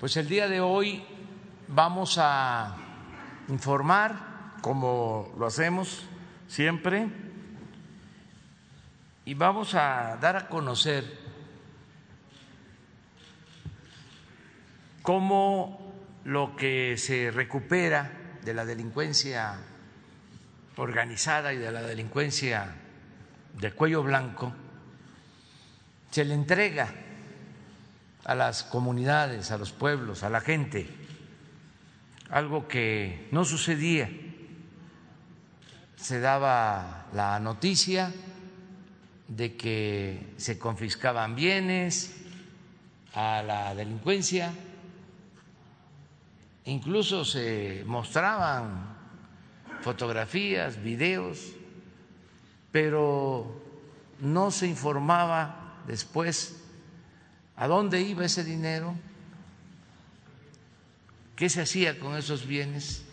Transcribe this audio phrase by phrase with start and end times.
[0.00, 1.04] Pues el día de hoy
[1.68, 2.74] vamos a
[3.48, 6.06] informar, como lo hacemos
[6.48, 7.06] siempre,
[9.26, 11.04] y vamos a dar a conocer
[15.02, 15.92] cómo
[16.24, 19.58] lo que se recupera de la delincuencia
[20.78, 22.74] organizada y de la delincuencia
[23.52, 24.50] de cuello blanco
[26.10, 26.88] se le entrega
[28.24, 30.88] a las comunidades, a los pueblos, a la gente,
[32.30, 34.10] algo que no sucedía.
[35.96, 38.12] Se daba la noticia
[39.28, 42.16] de que se confiscaban bienes
[43.14, 44.52] a la delincuencia,
[46.64, 48.96] incluso se mostraban
[49.80, 51.52] fotografías, videos,
[52.70, 53.60] pero
[54.20, 56.59] no se informaba después
[57.60, 58.96] a dónde iba ese dinero,
[61.36, 63.04] qué se hacía con esos bienes.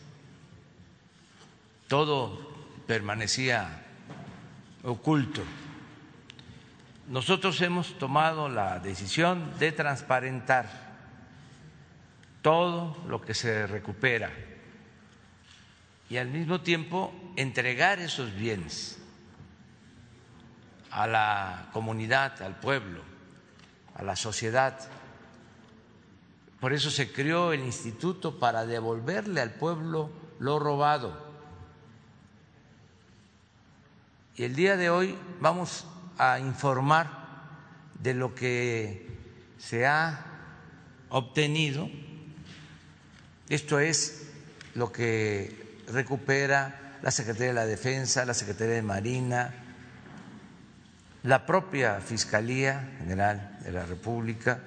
[1.89, 2.55] Todo
[2.87, 3.84] permanecía
[4.84, 5.43] oculto.
[7.09, 10.70] Nosotros hemos tomado la decisión de transparentar
[12.41, 14.32] todo lo que se recupera
[16.09, 18.98] y al mismo tiempo entregar esos bienes
[20.89, 23.16] a la comunidad, al pueblo,
[23.98, 24.79] a la sociedad.
[26.59, 31.26] Por eso se creó el instituto para devolverle al pueblo lo robado.
[34.35, 35.85] Y el día de hoy vamos
[36.17, 37.09] a informar
[37.99, 39.07] de lo que
[39.57, 40.26] se ha
[41.09, 41.89] obtenido.
[43.49, 44.29] Esto es
[44.76, 49.54] lo que recupera la Secretaría de la Defensa, la Secretaría de Marina,
[51.23, 54.62] la propia Fiscalía General de la República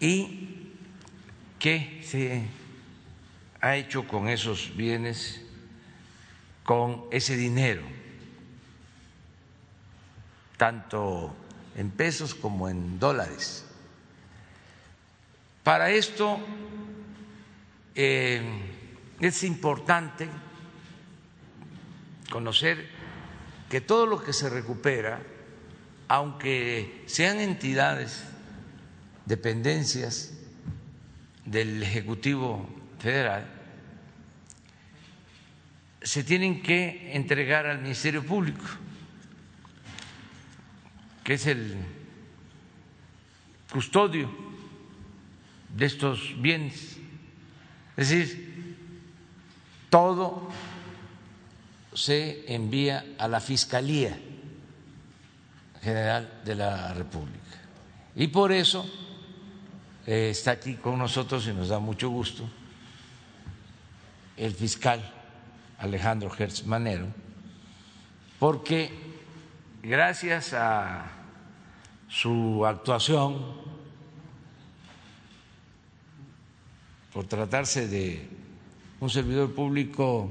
[0.00, 0.72] y
[1.60, 2.44] qué se
[3.60, 5.42] ha hecho con esos bienes,
[6.64, 7.82] con ese dinero,
[10.56, 11.36] tanto
[11.76, 13.64] en pesos como en dólares.
[15.62, 16.40] Para esto
[17.94, 18.42] eh,
[19.20, 20.28] es importante
[22.28, 22.88] conocer
[23.68, 25.22] que todo lo que se recupera,
[26.10, 28.24] aunque sean entidades,
[29.26, 30.32] dependencias
[31.44, 33.48] del Ejecutivo Federal,
[36.02, 38.64] se tienen que entregar al Ministerio Público,
[41.22, 41.76] que es el
[43.72, 44.28] custodio
[45.76, 46.96] de estos bienes.
[47.96, 48.76] Es decir,
[49.88, 50.50] todo
[51.94, 54.18] se envía a la Fiscalía
[55.82, 57.38] General de la República.
[58.14, 58.84] Y por eso
[60.06, 62.48] eh, está aquí con nosotros y nos da mucho gusto
[64.36, 65.00] el fiscal
[65.78, 67.06] Alejandro Hertz Manero,
[68.38, 68.90] porque
[69.82, 71.06] gracias a
[72.08, 73.60] su actuación,
[77.12, 78.28] por tratarse de
[79.00, 80.30] un servidor público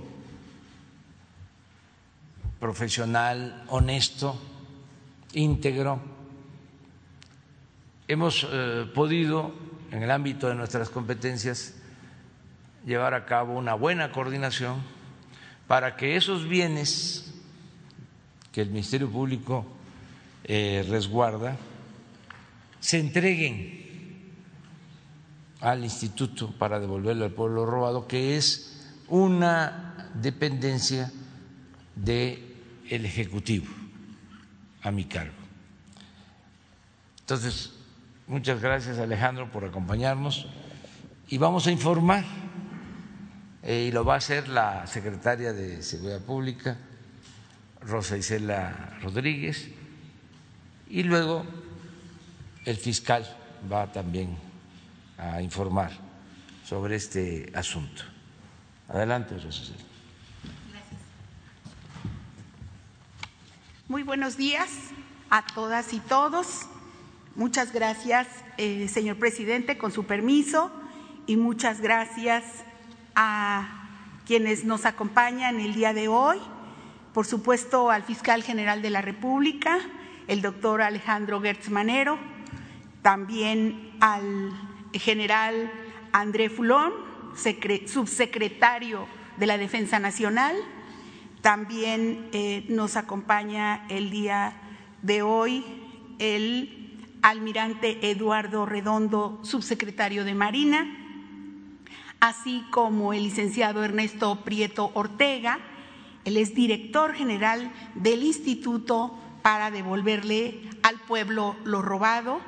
[2.60, 4.40] profesional, honesto,
[5.34, 6.00] íntegro.
[8.08, 9.54] Hemos eh, podido,
[9.92, 11.76] en el ámbito de nuestras competencias,
[12.86, 14.78] llevar a cabo una buena coordinación
[15.68, 17.34] para que esos bienes
[18.52, 19.66] que el Ministerio Público
[20.44, 21.56] eh, resguarda
[22.80, 23.88] se entreguen
[25.60, 31.12] al instituto para devolverle al pueblo robado, que es una dependencia
[31.96, 32.56] de
[32.90, 33.79] el Ejecutivo
[34.92, 35.34] mi cargo.
[37.22, 37.74] Entonces,
[38.28, 40.48] muchas gracias Alejandro por acompañarnos
[41.28, 42.26] y vamos a informar,
[43.62, 46.78] eh, y lo va a hacer la secretaria de Seguridad Pública,
[47.82, 49.70] Rosa Isela Rodríguez,
[50.90, 51.46] y luego
[52.66, 53.26] el fiscal
[53.72, 54.36] va también
[55.18, 55.92] a informar
[56.66, 58.04] sobre este asunto.
[58.88, 59.89] Adelante, Rosa Isela.
[63.90, 64.70] Muy buenos días
[65.32, 66.68] a todas y todos.
[67.36, 68.28] Muchas gracias,
[68.58, 70.72] eh, señor presidente, con su permiso,
[71.26, 72.44] y muchas gracias
[73.16, 73.90] a
[74.28, 76.38] quienes nos acompañan el día de hoy.
[77.16, 79.80] Por supuesto, al fiscal general de la República,
[80.28, 82.20] el doctor Alejandro Gertz Manero,
[83.02, 84.52] también al
[84.94, 85.72] general
[86.12, 86.94] André Fulón,
[87.88, 89.08] subsecretario
[89.38, 90.56] de la Defensa Nacional
[91.42, 94.54] también eh, nos acompaña el día
[95.02, 95.64] de hoy
[96.20, 100.86] el almirante Eduardo Redondo, subsecretario de Marina,
[102.20, 105.60] así como el licenciado Ernesto Prieto Ortega,
[106.26, 112.42] él es director general del Instituto para devolverle al pueblo lo robado.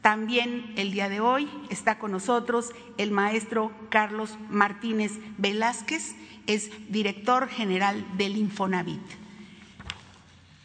[0.00, 6.14] También el día de hoy está con nosotros el maestro Carlos Martínez Velázquez,
[6.46, 9.02] es director general del Infonavit.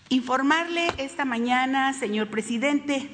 [0.09, 3.09] Informarle esta mañana, señor presidente,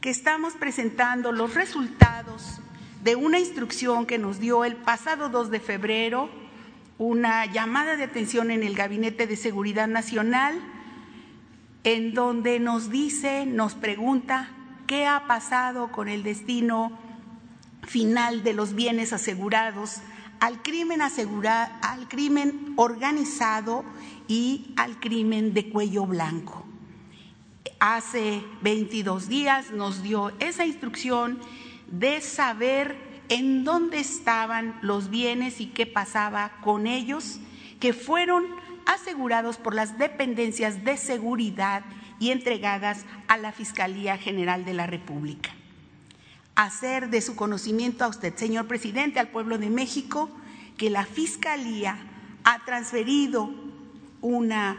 [0.00, 2.60] que estamos presentando los resultados
[3.02, 6.30] de una instrucción que nos dio el pasado 2 de febrero,
[6.98, 10.60] una llamada de atención en el Gabinete de Seguridad Nacional,
[11.84, 14.50] en donde nos dice, nos pregunta
[14.86, 16.96] qué ha pasado con el destino
[17.82, 20.00] final de los bienes asegurados
[20.42, 23.84] al crimen, asegura, al crimen organizado
[24.26, 26.66] y al crimen de cuello blanco.
[27.78, 31.38] Hace 22 días nos dio esa instrucción
[31.86, 37.38] de saber en dónde estaban los bienes y qué pasaba con ellos,
[37.78, 38.44] que fueron
[38.84, 41.84] asegurados por las dependencias de seguridad
[42.18, 45.50] y entregadas a la Fiscalía General de la República.
[46.54, 50.28] Hacer de su conocimiento a usted, señor presidente, al pueblo de México,
[50.76, 51.98] que la Fiscalía
[52.44, 53.50] ha transferido
[54.20, 54.76] una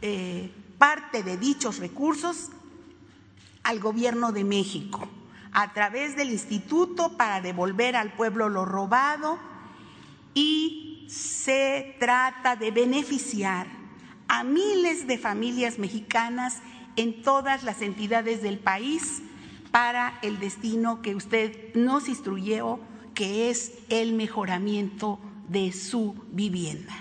[0.00, 2.50] eh, parte de dichos recursos
[3.62, 5.08] al gobierno de México
[5.52, 9.38] a través del Instituto para devolver al pueblo lo robado
[10.34, 13.66] y se trata de beneficiar
[14.28, 16.58] a miles de familias mexicanas
[16.96, 19.22] en todas las entidades del país
[19.70, 22.80] para el destino que usted nos instruyó,
[23.14, 25.18] que es el mejoramiento
[25.48, 26.94] de su vivienda.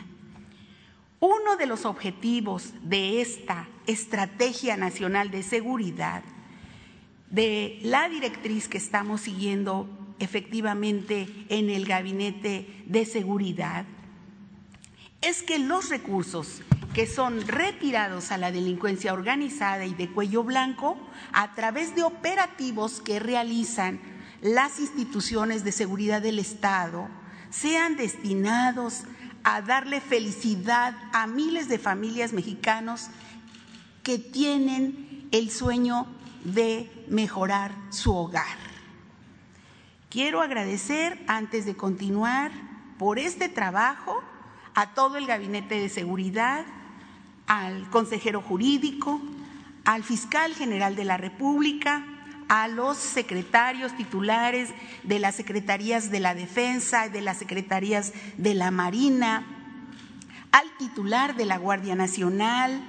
[1.20, 6.24] Uno de los objetivos de esta Estrategia Nacional de Seguridad,
[7.30, 9.88] de la directriz que estamos siguiendo
[10.20, 13.86] efectivamente en el Gabinete de Seguridad,
[15.22, 16.62] es que los recursos
[16.94, 20.98] que son retirados a la delincuencia organizada y de cuello blanco
[21.32, 24.00] a través de operativos que realizan
[24.42, 27.08] las instituciones de seguridad del Estado
[27.50, 29.04] sean destinados
[29.44, 33.08] a darle felicidad a miles de familias mexicanos
[34.04, 36.08] que tienen el sueño
[36.44, 38.58] de mejorar su hogar.
[40.10, 42.52] Quiero agradecer, antes de continuar,
[42.98, 44.24] por este trabajo
[44.78, 46.64] a todo el Gabinete de Seguridad,
[47.48, 49.20] al consejero jurídico,
[49.86, 52.06] al fiscal general de la República,
[52.48, 54.70] a los secretarios titulares
[55.02, 59.48] de las secretarías de la Defensa, y de las secretarías de la Marina,
[60.52, 62.80] al titular de la Guardia Nacional,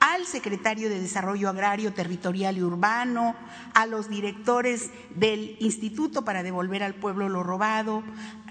[0.00, 3.36] al secretario de Desarrollo Agrario, Territorial y Urbano,
[3.72, 8.02] a los directores del Instituto para devolver al pueblo lo robado,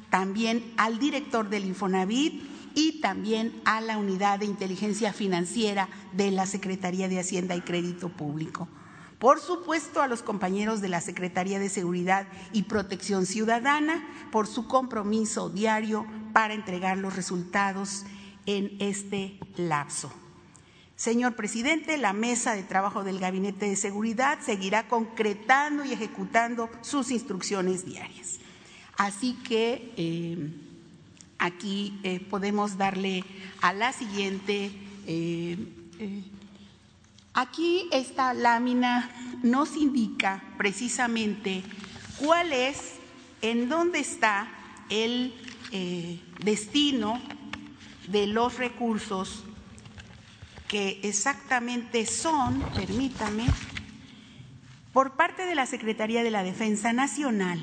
[0.09, 6.45] también al director del Infonavit y también a la Unidad de Inteligencia Financiera de la
[6.45, 8.67] Secretaría de Hacienda y Crédito Público.
[9.17, 14.67] Por supuesto, a los compañeros de la Secretaría de Seguridad y Protección Ciudadana por su
[14.67, 18.03] compromiso diario para entregar los resultados
[18.45, 20.11] en este lapso.
[20.97, 27.11] Señor presidente, la mesa de trabajo del Gabinete de Seguridad seguirá concretando y ejecutando sus
[27.11, 28.39] instrucciones diarias.
[28.97, 30.64] Así que eh,
[31.39, 33.23] aquí eh, podemos darle
[33.61, 34.71] a la siguiente.
[35.07, 35.57] Eh,
[37.37, 39.11] Aquí esta lámina
[39.43, 41.63] nos indica precisamente
[42.17, 42.93] cuál es,
[43.41, 44.47] en dónde está
[44.87, 45.33] el
[45.73, 47.21] eh, destino
[48.07, 49.43] de los recursos
[50.69, 53.47] que exactamente son, permítame,
[54.93, 57.61] por parte de la Secretaría de la Defensa Nacional,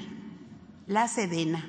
[0.87, 1.67] la Sedena,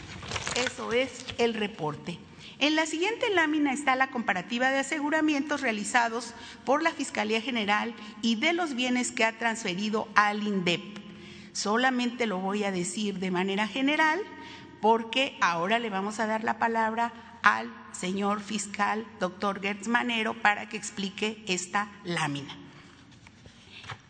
[0.55, 2.19] Eso es el reporte.
[2.59, 6.33] En la siguiente lámina está la comparativa de aseguramientos realizados
[6.63, 10.99] por la Fiscalía General y de los bienes que ha transferido al INDEP.
[11.51, 14.21] Solamente lo voy a decir de manera general
[14.79, 17.11] porque ahora le vamos a dar la palabra
[17.43, 22.55] al señor fiscal, doctor Gertz Manero, para que explique esta lámina.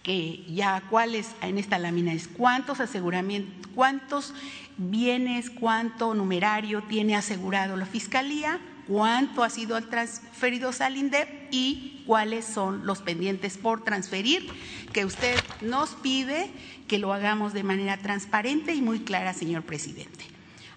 [0.03, 4.33] Que ya cuáles en esta lámina es cuántos aseguramientos, cuántos
[4.77, 12.45] bienes, cuánto numerario tiene asegurado la fiscalía, cuánto ha sido transferido al INDEP y cuáles
[12.45, 14.47] son los pendientes por transferir,
[14.93, 16.49] que usted nos pide
[16.87, 20.25] que lo hagamos de manera transparente y muy clara, señor presidente.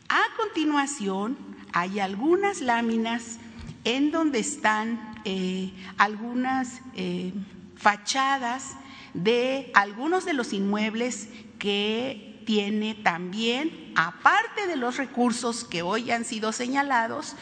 [0.09, 1.37] A continuación,
[1.73, 3.39] hay algunas láminas
[3.85, 7.33] en donde están eh, algunas eh,
[7.77, 8.77] fachadas
[9.15, 16.25] de algunos de los inmuebles que tiene también, aparte de los recursos que hoy han
[16.25, 17.37] sido señalados,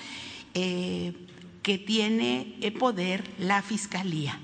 [0.55, 1.15] eh,
[1.63, 4.39] que tiene poder la Fiscalía.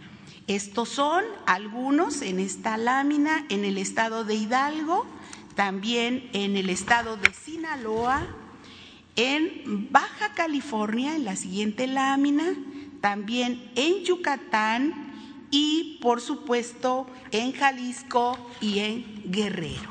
[0.46, 5.06] Estos son algunos en esta lámina en el estado de Hidalgo,
[5.54, 8.26] también en el estado de Sinaloa,
[9.16, 12.54] en Baja California, en la siguiente lámina,
[13.00, 15.12] también en Yucatán
[15.50, 19.90] y por supuesto en Jalisco y en Guerrero.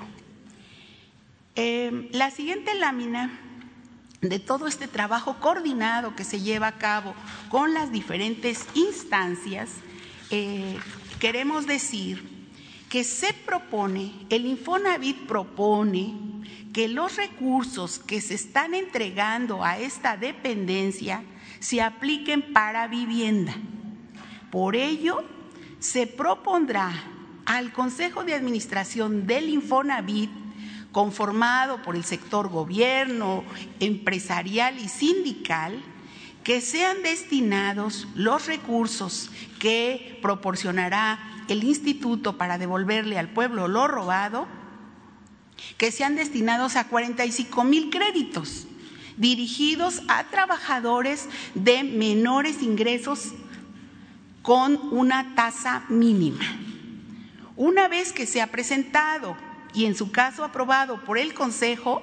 [1.55, 3.39] Em, la siguiente lámina
[4.21, 7.13] de todo este trabajo coordinado que se lleva a cabo
[7.49, 9.69] con las diferentes instancias,
[10.31, 10.77] eh,
[11.19, 12.27] queremos decir
[12.89, 16.32] que se propone, el Infonavit propone
[16.73, 21.23] que los recursos que se están entregando a esta dependencia
[21.59, 23.53] se apliquen para vivienda.
[24.51, 25.23] Por ello,
[25.79, 26.91] se propondrá
[27.45, 30.29] al Consejo de Administración del Infonavit,
[30.91, 33.43] conformado por el sector gobierno,
[33.79, 35.81] empresarial y sindical,
[36.43, 44.47] que sean destinados los recursos que proporcionará el instituto para devolverle al pueblo lo robado,
[45.77, 48.67] que sean destinados a 45 mil créditos
[49.17, 53.33] dirigidos a trabajadores de menores ingresos
[54.41, 56.43] con una tasa mínima.
[57.55, 59.37] Una vez que se ha presentado
[59.73, 62.01] y en su caso aprobado por el Consejo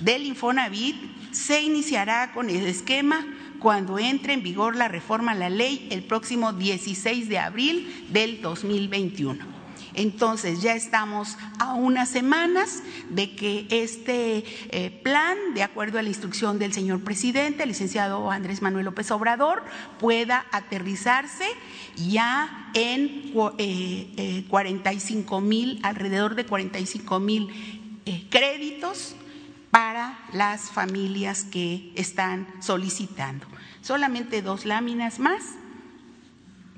[0.00, 0.96] del Infonavit,
[1.32, 3.26] se iniciará con el esquema
[3.58, 8.40] cuando entre en vigor la reforma a la ley el próximo 16 de abril del
[8.40, 9.57] 2021.
[9.98, 16.08] Entonces ya estamos a unas semanas de que este eh, plan, de acuerdo a la
[16.08, 19.64] instrucción del señor presidente, el licenciado Andrés Manuel López Obrador,
[19.98, 21.44] pueda aterrizarse
[21.96, 27.48] ya en 45 eh, eh, mil, alrededor de 45 mil
[28.30, 29.16] créditos
[29.72, 33.48] para las familias que están solicitando.
[33.80, 35.42] Solamente dos láminas más.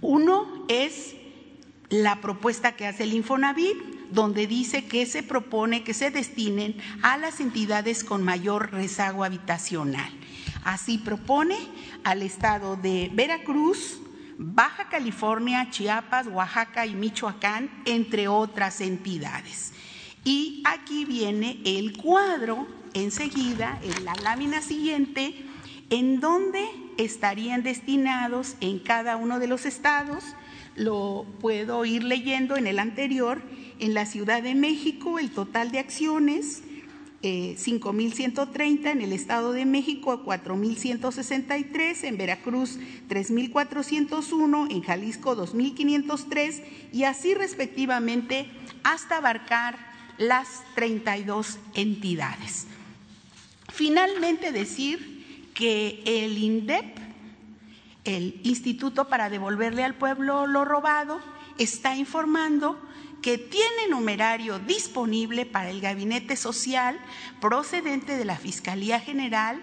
[0.00, 1.19] Uno es
[1.90, 3.76] la propuesta que hace el Infonavit,
[4.10, 10.10] donde dice que se propone que se destinen a las entidades con mayor rezago habitacional.
[10.64, 11.56] Así propone
[12.04, 14.00] al estado de Veracruz,
[14.38, 19.72] Baja California, Chiapas, Oaxaca y Michoacán, entre otras entidades.
[20.24, 25.34] Y aquí viene el cuadro enseguida, en la lámina siguiente,
[25.90, 26.64] en donde
[26.98, 30.24] estarían destinados en cada uno de los estados.
[30.76, 33.42] Lo puedo ir leyendo en el anterior.
[33.78, 36.62] En la Ciudad de México, el total de acciones,
[37.22, 46.62] 5.130, eh, en el Estado de México 4.163, en Veracruz 3.401, en Jalisco 2.503
[46.92, 48.46] y así respectivamente
[48.84, 49.78] hasta abarcar
[50.16, 52.66] las 32 entidades.
[53.68, 56.99] Finalmente decir que el INDEP,
[58.04, 61.20] el Instituto para devolverle al pueblo lo robado,
[61.58, 62.80] está informando
[63.22, 66.98] que tiene numerario disponible para el gabinete social
[67.40, 69.62] procedente de la Fiscalía General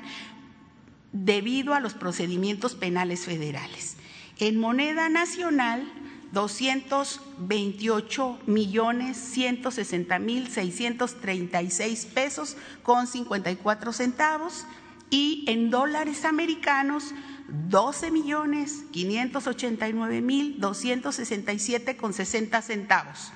[1.11, 3.97] debido a los procedimientos penales federales.
[4.39, 5.91] En moneda nacional
[6.33, 14.65] 228 millones 160 mil 636 pesos con 54 centavos
[15.09, 17.13] y en dólares americanos
[17.47, 23.31] 12 millones 589 mil 267 con 60 centavos.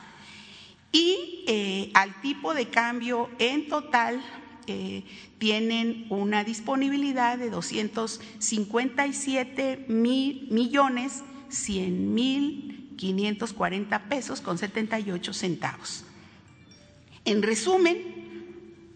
[0.92, 4.22] Y eh, al tipo de cambio en total
[4.68, 5.06] eh,
[5.38, 16.04] tienen una disponibilidad de 257 mil millones 100 mil 540 pesos con 78 centavos.
[17.26, 18.22] En resumen,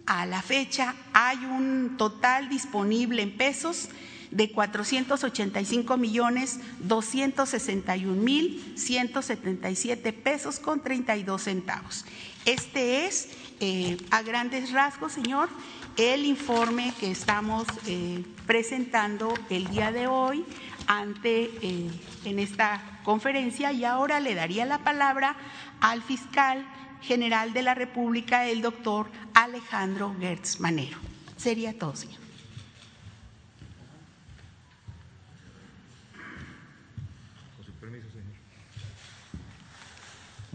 [0.06, 3.90] a la fecha hay un total disponible en pesos
[4.36, 12.06] de 485 millones 261 mil 177 pesos con 32 centavos.
[12.44, 13.30] Este es,
[13.62, 15.48] eh, a grandes rasgos, señor,
[15.96, 20.44] el informe que estamos eh, presentando el día de hoy
[20.88, 21.90] ante eh,
[22.26, 25.38] en esta conferencia y ahora le daría la palabra
[25.80, 26.68] al fiscal
[27.02, 30.98] general de la República, el doctor Alejandro Gertz Manero.
[31.38, 32.25] Sería todo, señor.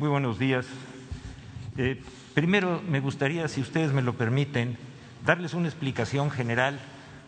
[0.00, 0.64] Muy buenos días.
[1.76, 2.00] Eh,
[2.33, 4.78] primero, me gustaría, si ustedes me lo permiten,
[5.26, 6.80] darles una explicación general,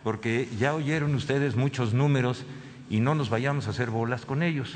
[0.03, 2.45] porque ya oyeron ustedes muchos números
[2.89, 4.73] y no nos vayamos a hacer bolas con ellos.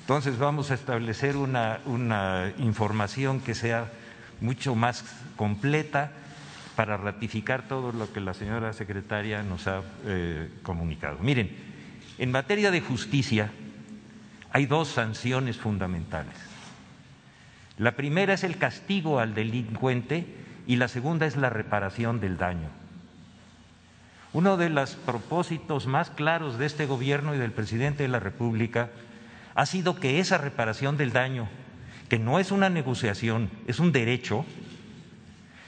[0.00, 1.80] Entonces vamos a establecer una,
[2.56, 3.92] información que sea
[4.40, 5.04] mucho más
[5.36, 6.12] completa
[6.76, 11.18] para ratificar todo lo que la señora secretaria nos ha eh, comunicado.
[11.18, 11.50] Miren,
[12.16, 13.50] en materia de justicia
[14.50, 16.53] hay dos sanciones fundamentales.
[17.76, 20.26] La primera es el castigo al delincuente
[20.66, 22.68] y la segunda es la reparación del daño.
[24.32, 28.90] Uno de los propósitos más claros de este gobierno y del presidente de la República
[29.54, 31.48] ha sido que esa reparación del daño,
[32.08, 34.44] que no es una negociación, es un derecho,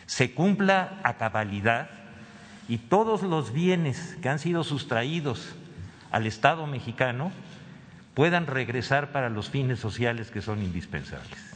[0.07, 1.91] se cumpla a cabalidad
[2.69, 5.55] y todos los bienes que han sido sustraídos
[6.11, 7.33] al Estado mexicano
[8.15, 11.56] puedan regresar para los fines sociales que son indispensables.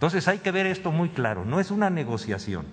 [0.00, 2.64] Entonces hay que ver esto muy claro, no es una negociación,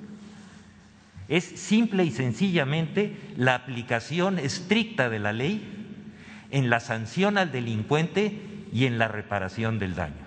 [1.28, 6.06] es simple y sencillamente la aplicación estricta de la ley
[6.52, 8.40] en la sanción al delincuente
[8.72, 10.26] y en la reparación del daño.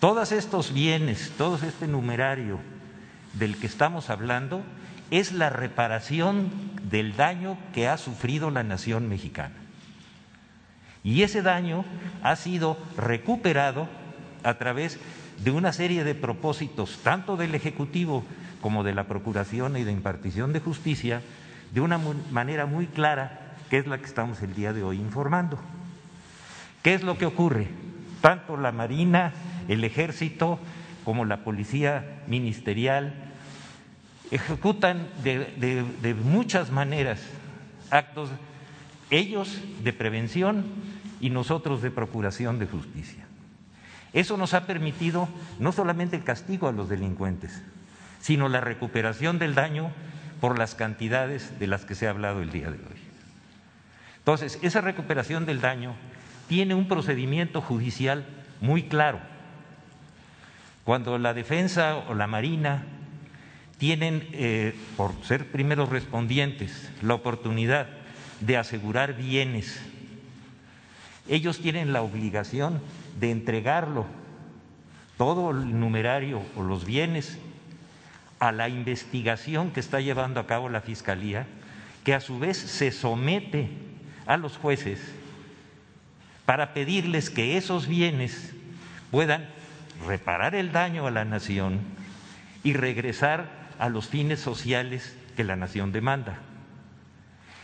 [0.00, 2.58] Todos estos bienes, todo este numerario
[3.34, 4.62] del que estamos hablando
[5.10, 6.50] es la reparación
[6.84, 9.56] del daño que ha sufrido la nación mexicana.
[11.04, 11.84] Y ese daño
[12.22, 13.90] ha sido recuperado
[14.42, 14.98] a través
[15.44, 18.24] de una serie de propósitos, tanto del Ejecutivo
[18.60, 21.22] como de la Procuración y de impartición de justicia,
[21.72, 21.98] de una
[22.30, 25.58] manera muy clara que es la que estamos el día de hoy informando.
[26.82, 27.68] ¿Qué es lo que ocurre?
[28.20, 29.32] Tanto la Marina,
[29.68, 30.58] el Ejército,
[31.04, 33.14] como la Policía Ministerial
[34.30, 37.20] ejecutan de, muchas maneras
[37.90, 38.30] actos,
[39.10, 40.64] ellos de prevención
[41.20, 43.26] y nosotros de procuración de justicia.
[44.12, 47.62] Eso nos ha permitido no solamente el castigo a los delincuentes,
[48.20, 49.90] sino la recuperación del daño
[50.40, 53.00] por las cantidades de las que se ha hablado el día de hoy.
[54.18, 55.94] Entonces, esa recuperación del daño
[56.48, 58.24] tiene un procedimiento judicial
[58.60, 59.20] muy claro.
[60.84, 62.84] Cuando la defensa o la Marina
[63.78, 67.88] tienen, eh, por ser primeros respondientes, la oportunidad
[68.40, 69.80] de asegurar bienes,
[71.28, 72.80] ellos tienen la obligación
[73.22, 74.04] de entregarlo,
[75.16, 77.38] todo el numerario o los bienes,
[78.40, 81.46] a la investigación que está llevando a cabo la Fiscalía,
[82.02, 83.68] que a su vez se somete
[84.26, 85.00] a los jueces
[86.46, 88.54] para pedirles que esos bienes
[89.12, 89.48] puedan
[90.04, 91.78] reparar el daño a la nación
[92.64, 93.46] y regresar
[93.78, 96.40] a los fines sociales que la nación demanda.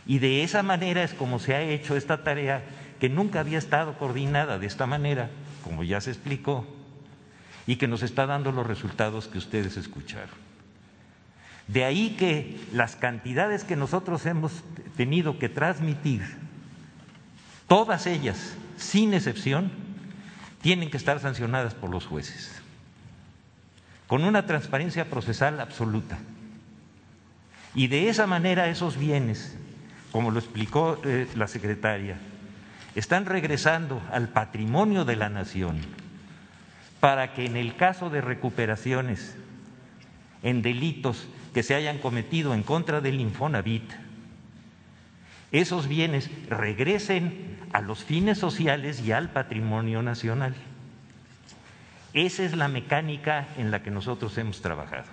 [0.06, 2.62] Y de esa manera es como se ha hecho esta tarea
[3.00, 5.30] que nunca había estado coordinada de esta manera,
[5.68, 6.66] como ya se explicó,
[7.68, 10.48] y que nos está dando los resultados que ustedes escucharon.
[11.68, 14.64] De ahí que las cantidades que nosotros hemos
[14.96, 16.22] tenido que transmitir
[17.68, 19.70] Todas ellas, sin excepción,
[20.62, 22.50] tienen que estar sancionadas por los jueces,
[24.06, 26.18] con una transparencia procesal absoluta.
[27.74, 29.54] Y de esa manera esos bienes,
[30.10, 32.18] como lo explicó eh, la secretaria,
[32.98, 35.78] están regresando al patrimonio de la nación
[37.00, 39.36] para que en el caso de recuperaciones
[40.42, 43.88] en delitos que se hayan cometido en contra del Infonavit,
[45.52, 50.54] esos bienes regresen a los fines sociales y al patrimonio nacional.
[52.14, 55.06] Esa es la mecánica en la que nosotros hemos trabajado.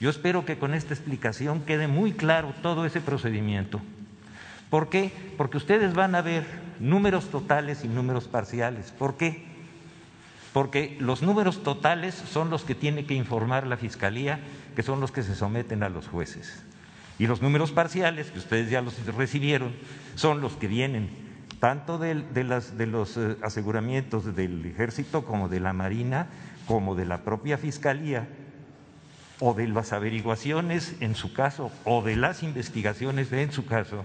[0.00, 3.80] Yo espero que con esta explicación quede muy claro todo ese procedimiento.
[4.72, 5.12] ¿Por qué?
[5.36, 6.44] Porque ustedes van a ver
[6.80, 8.90] números totales y números parciales.
[8.90, 9.52] ¿Por qué?
[10.52, 14.40] porque los números totales son los que tiene que informar la Fiscalía,
[14.76, 16.62] que son los que se someten a los jueces.
[17.18, 19.74] Y los números parciales, que ustedes ya los recibieron,
[20.14, 21.10] son los que vienen
[21.58, 22.14] tanto de,
[22.86, 26.26] los eh, aseguramientos del ejército como de la Marina,
[26.66, 28.28] como de la propia Fiscalía,
[29.38, 34.04] o de las averiguaciones en su caso, o de las investigaciones en su caso,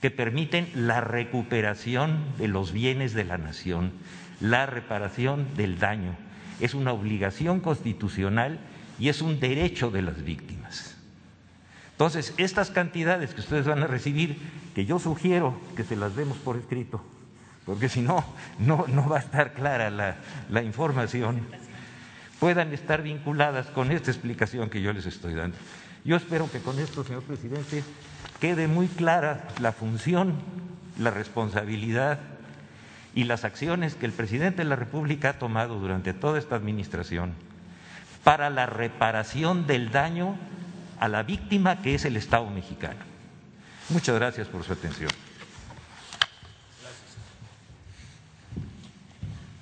[0.00, 3.92] que permiten la recuperación de los bienes de la nación,
[4.40, 6.16] la reparación del daño.
[6.60, 8.58] Es una obligación constitucional
[8.98, 10.96] y es un derecho de las víctimas.
[11.92, 14.38] Entonces, estas cantidades que ustedes van a recibir,
[14.74, 17.04] que yo sugiero que se las demos por escrito,
[17.66, 18.24] porque si no,
[18.58, 20.16] no, va a estar clara la,
[20.48, 21.40] la información,
[22.38, 25.58] puedan estar vinculadas con esta explicación que yo les estoy dando.
[26.04, 27.84] Yo espero que con esto, señor presidente,
[28.40, 30.34] quede muy clara la función,
[30.98, 32.18] la responsabilidad
[33.14, 37.34] y las acciones que el presidente de la República ha tomado durante toda esta administración
[38.24, 40.36] para la reparación del daño
[40.98, 43.00] a la víctima que es el Estado mexicano.
[43.88, 45.10] Muchas gracias por su atención.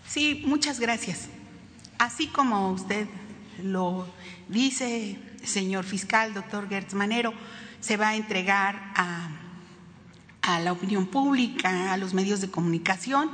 [0.06, 1.28] Sí, muchas gracias.
[1.98, 3.06] Así como usted
[3.62, 4.06] lo
[4.48, 7.32] dice, señor fiscal, doctor Gertz Manero,
[7.80, 9.30] se va a entregar a,
[10.42, 13.30] a la opinión pública, a los medios de comunicación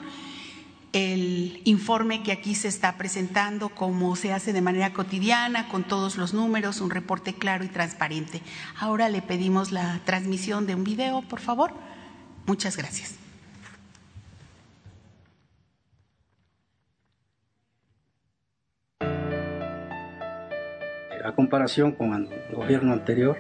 [0.94, 6.16] el informe que aquí se está presentando, como se hace de manera cotidiana, con todos
[6.16, 8.40] los números, un reporte claro y transparente.
[8.78, 11.74] Ahora le pedimos la transmisión de un video, por favor.
[12.46, 13.23] Muchas gracias.
[21.24, 23.38] A comparación con el gobierno anterior,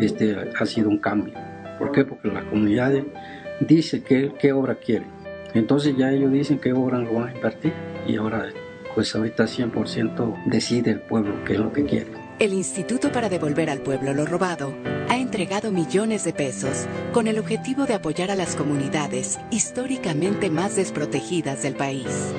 [0.00, 1.34] este ha sido un cambio.
[1.78, 2.04] ¿Por qué?
[2.04, 2.92] Porque la comunidad
[3.60, 5.18] dice qué obra quiere
[5.54, 7.72] entonces ya ellos dicen que obra lo van a invertir
[8.06, 8.48] y ahora
[8.94, 12.10] pues ahorita 100% decide el pueblo qué es lo que quiere.
[12.38, 14.72] El Instituto para Devolver al Pueblo lo Robado
[15.08, 20.76] ha entregado millones de pesos con el objetivo de apoyar a las comunidades históricamente más
[20.76, 22.32] desprotegidas del país.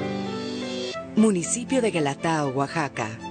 [1.16, 3.29] Municipio de Guelatao, Oaxaca.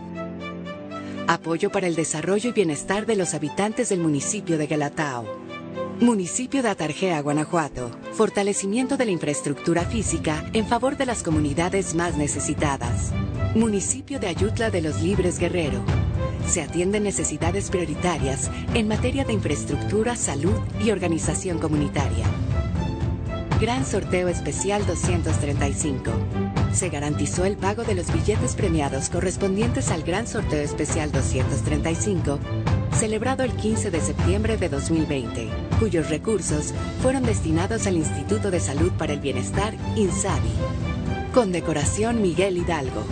[1.29, 5.27] Apoyo para el desarrollo y bienestar de los habitantes del municipio de Guelatao
[6.01, 7.91] Municipio de Atarjea, Guanajuato.
[8.13, 13.13] Fortalecimiento de la infraestructura física en favor de las comunidades más necesitadas.
[13.55, 15.83] Municipio de Ayutla de los Libres Guerrero.
[16.47, 22.25] Se atienden necesidades prioritarias en materia de infraestructura, salud y organización comunitaria.
[23.61, 26.48] Gran Sorteo Especial 235.
[26.79, 32.39] Se garantizó el pago de los billetes premiados correspondientes al Gran Sorteo Especial 235
[32.93, 35.49] celebrado el 15 de septiembre de 2020,
[35.81, 40.53] cuyos recursos fueron destinados al Instituto de Salud para el Bienestar, INSABI.
[41.35, 43.03] Condecoración Miguel Hidalgo.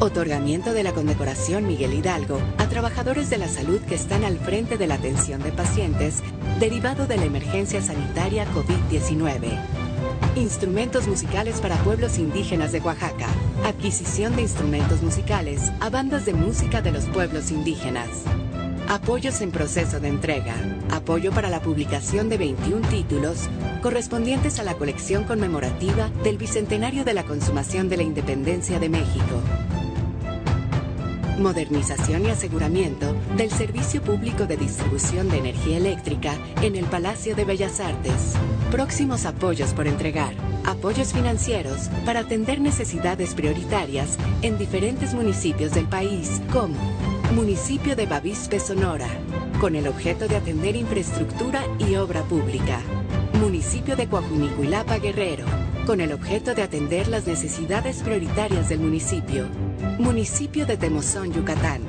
[0.00, 4.76] Otorgamiento de la condecoración Miguel Hidalgo a trabajadores de la salud que están al frente
[4.76, 6.20] de la atención de pacientes
[6.58, 9.77] derivado de la emergencia sanitaria COVID-19.
[10.36, 13.26] Instrumentos musicales para pueblos indígenas de Oaxaca.
[13.64, 18.08] Adquisición de instrumentos musicales a bandas de música de los pueblos indígenas.
[18.88, 20.54] Apoyos en proceso de entrega.
[20.90, 23.48] Apoyo para la publicación de 21 títulos
[23.82, 29.42] correspondientes a la colección conmemorativa del Bicentenario de la Consumación de la Independencia de México.
[31.38, 37.44] Modernización y aseguramiento del Servicio Público de Distribución de Energía Eléctrica en el Palacio de
[37.44, 38.34] Bellas Artes.
[38.70, 40.34] Próximos apoyos por entregar.
[40.66, 46.76] Apoyos financieros para atender necesidades prioritarias en diferentes municipios del país, como
[47.34, 49.08] Municipio de Bavispe, Sonora,
[49.58, 52.80] con el objeto de atender infraestructura y obra pública.
[53.40, 55.46] Municipio de Coajunicuilapa, Guerrero,
[55.86, 59.46] con el objeto de atender las necesidades prioritarias del municipio.
[59.98, 61.80] Municipio de Temozón, Yucatán,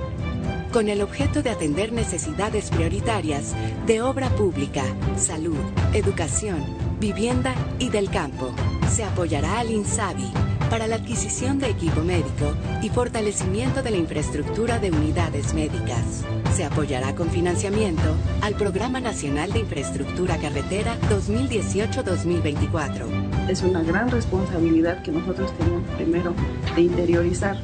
[0.72, 3.54] con el objeto de atender necesidades prioritarias
[3.86, 4.84] de obra pública,
[5.18, 5.58] salud,
[5.94, 6.64] educación,
[7.00, 8.52] vivienda y del campo.
[8.92, 10.32] Se apoyará al INSABI
[10.70, 16.24] para la adquisición de equipo médico y fortalecimiento de la infraestructura de unidades médicas.
[16.56, 23.50] Se apoyará con financiamiento al Programa Nacional de Infraestructura Carretera 2018-2024.
[23.50, 26.36] Es una gran responsabilidad que nosotros tenemos primero
[26.76, 27.58] de interiorizar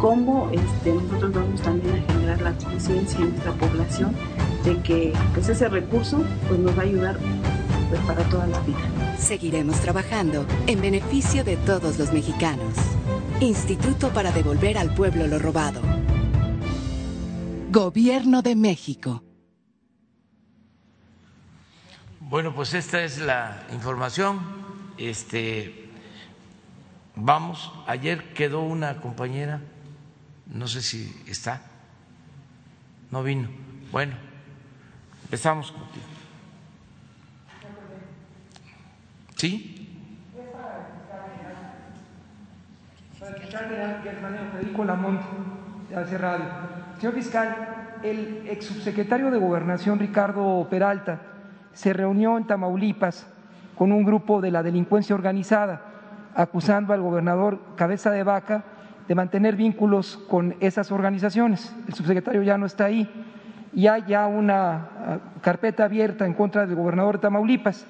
[0.00, 4.16] cómo este, nosotros vamos también a generar la conciencia en nuestra población
[4.64, 7.18] de que pues, ese recurso pues, nos va a ayudar
[7.88, 9.16] pues, para toda la vida.
[9.18, 12.74] Seguiremos trabajando en beneficio de todos los mexicanos.
[13.40, 15.80] Instituto para devolver al pueblo lo robado.
[17.70, 19.22] Gobierno de México.
[22.20, 24.38] Bueno, pues esta es la información.
[24.98, 25.90] Este
[27.16, 29.60] vamos, ayer quedó una compañera,
[30.52, 31.62] no sé si está,
[33.10, 33.48] no vino.
[33.92, 34.14] Bueno,
[35.24, 36.06] empezamos contigo.
[39.36, 39.76] ¿Sí?
[44.52, 45.20] Federico Lamont,
[45.96, 46.44] hace radio.
[46.98, 51.20] Señor fiscal, el ex subsecretario de Gobernación Ricardo Peralta
[51.72, 53.26] se reunió en Tamaulipas
[53.76, 55.80] con un grupo de la delincuencia organizada,
[56.34, 58.64] acusando al gobernador Cabeza de Vaca
[59.10, 61.74] de mantener vínculos con esas organizaciones.
[61.88, 63.10] El subsecretario ya no está ahí
[63.74, 67.88] y hay ya una ah, carpeta abierta en contra del gobernador de Tamaulipas.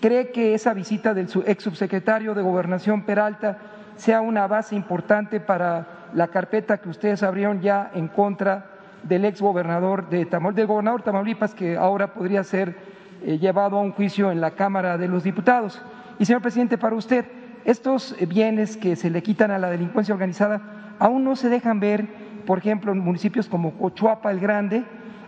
[0.00, 3.58] ¿Cree que esa visita del ex subsecretario de Gobernación Peralta
[3.96, 8.70] sea una base importante para la carpeta que ustedes abrieron ya en contra
[9.02, 12.74] del ex gobernador de Tamaulipas, del gobernador Tamaulipas, que ahora podría ser
[13.22, 15.82] eh, llevado a un juicio en la Cámara de los Diputados.
[16.18, 17.26] Y señor presidente, para usted,
[17.64, 22.06] estos bienes que se le quitan a la delincuencia organizada aún no se dejan ver,
[22.46, 24.84] por ejemplo, en municipios como Cochuapa el Grande,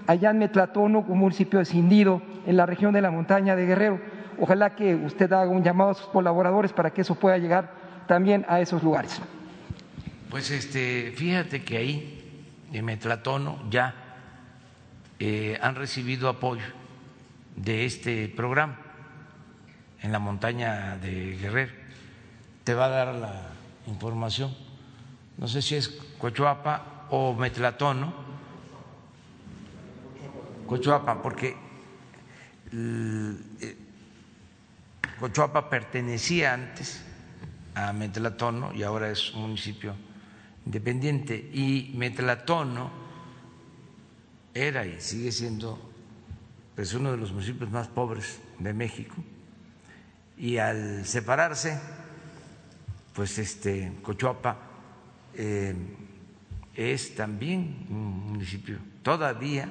[0.06, 4.00] allá en Metlatono, un municipio escindido en la región de la montaña de Guerrero.
[4.38, 7.72] Ojalá que usted haga un llamado a sus colaboradores para que eso pueda llegar
[8.06, 9.20] también a esos lugares.
[10.30, 13.94] Pues este, fíjate que ahí, en Metlatono, ya
[15.18, 16.64] eh, han recibido apoyo
[17.56, 18.78] de este programa
[20.02, 21.85] en la montaña de Guerrero.
[22.66, 23.32] Te va a dar la
[23.86, 24.52] información.
[25.38, 28.12] No sé si es Cochuapa o Metlatono.
[30.66, 31.54] Cochuapa, porque
[32.72, 33.76] eh,
[35.20, 37.04] Cochuapa pertenecía antes
[37.76, 39.94] a Metlatono y ahora es un municipio
[40.64, 41.36] independiente.
[41.36, 42.90] Y Metlatono
[44.52, 45.78] era y sigue siendo
[46.74, 49.14] pues, uno de los municipios más pobres de México.
[50.36, 51.80] Y al separarse,
[53.16, 54.58] pues este Cochuapa
[55.32, 55.74] eh,
[56.74, 59.70] es también un municipio todavía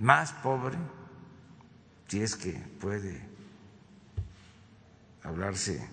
[0.00, 0.78] más pobre,
[2.08, 3.20] si es que puede
[5.24, 5.86] hablarse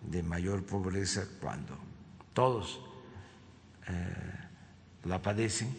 [0.00, 1.76] de mayor pobreza cuando
[2.32, 2.80] todos
[3.88, 4.14] eh,
[5.06, 5.74] la padecen,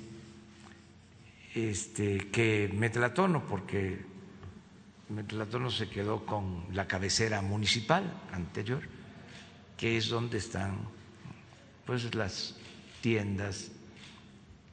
[1.55, 4.05] este, que Metlatono, porque
[5.07, 8.98] Metlatono se quedó con la cabecera municipal anterior,
[9.79, 10.77] que es donde están
[11.85, 12.55] pues las
[13.01, 13.71] tiendas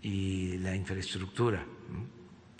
[0.02, 1.64] y la infraestructura,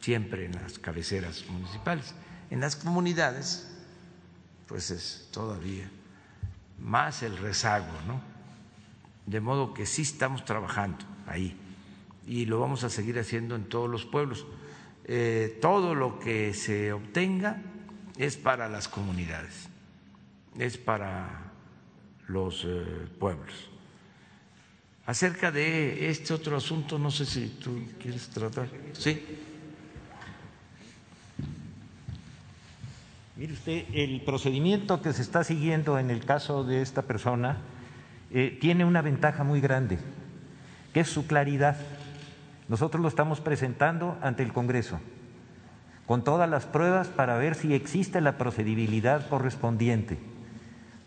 [0.01, 2.15] siempre en las cabeceras municipales.
[2.49, 3.69] En las comunidades,
[4.69, 5.91] pues es todavía
[6.81, 8.21] más el rezago, ¿no?
[9.27, 11.59] De modo que sí estamos trabajando ahí
[12.29, 14.47] y lo vamos a seguir haciendo en todos los pueblos.
[15.05, 17.61] Eh, todo lo que se obtenga
[18.17, 19.69] es para las comunidades,
[20.59, 21.46] es para
[22.29, 22.85] los eh,
[23.19, 23.71] pueblos.
[25.07, 28.69] Acerca de este otro asunto, no sé si tú quieres tratar.
[28.93, 29.23] Sí.
[33.37, 37.59] Mire usted, el procedimiento que se está siguiendo en el caso de esta persona
[38.33, 39.99] eh, tiene una ventaja muy grande,
[40.93, 41.77] que es su claridad.
[42.69, 44.99] Nosotros lo estamos presentando ante el Congreso,
[46.07, 50.19] con todas las pruebas para ver si existe la procedibilidad correspondiente.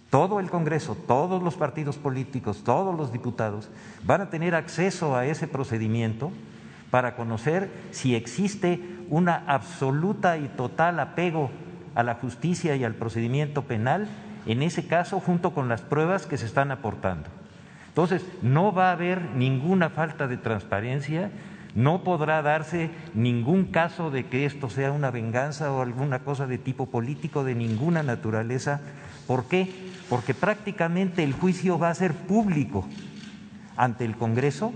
[0.10, 3.70] Todo el Congreso, todos los partidos políticos, todos los diputados
[4.04, 6.32] van a tener acceso a ese procedimiento
[6.90, 11.52] para conocer si existe una absoluta y total apego
[11.94, 14.08] a la justicia y al procedimiento penal,
[14.48, 17.30] en ese caso junto con las pruebas que se están aportando.
[17.90, 21.30] Entonces, no va a haber ninguna falta de transparencia,
[21.76, 26.58] no podrá darse ningún caso de que esto sea una venganza o alguna cosa de
[26.58, 28.82] tipo político de ninguna naturaleza.
[29.28, 29.89] ¿Por qué?
[30.10, 32.88] Porque prácticamente el juicio va a ser público
[33.78, 34.74] ante el Congreso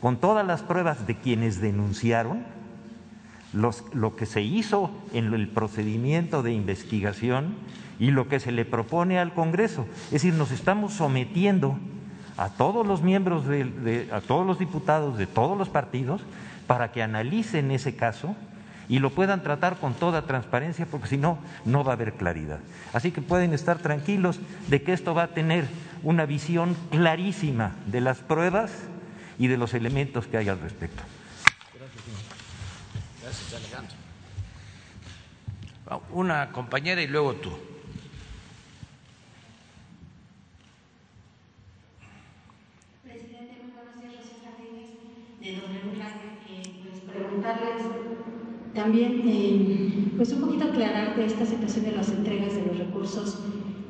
[0.00, 2.44] con todas las pruebas de quienes denunciaron
[3.52, 7.54] lo que se hizo en el procedimiento de investigación
[7.98, 9.86] y lo que se le propone al Congreso.
[10.06, 11.78] Es decir, nos estamos sometiendo
[12.36, 16.22] a todos los miembros, de, a todos los diputados de todos los partidos
[16.66, 18.34] para que analicen ese caso
[18.88, 22.58] y lo puedan tratar con toda transparencia, porque si no, no va a haber claridad.
[22.92, 25.66] Así que pueden estar tranquilos de que esto va a tener
[26.02, 28.72] una visión clarísima de las pruebas
[29.38, 31.02] y de los elementos que hay al respecto.
[36.10, 37.50] Una compañera y luego tú.
[43.02, 44.24] Presidente, muy buenos días,
[45.40, 45.84] de W
[46.48, 48.03] eh, pues preguntarles
[48.74, 53.40] también, eh, pues un poquito aclarar de esta situación de las entregas de los recursos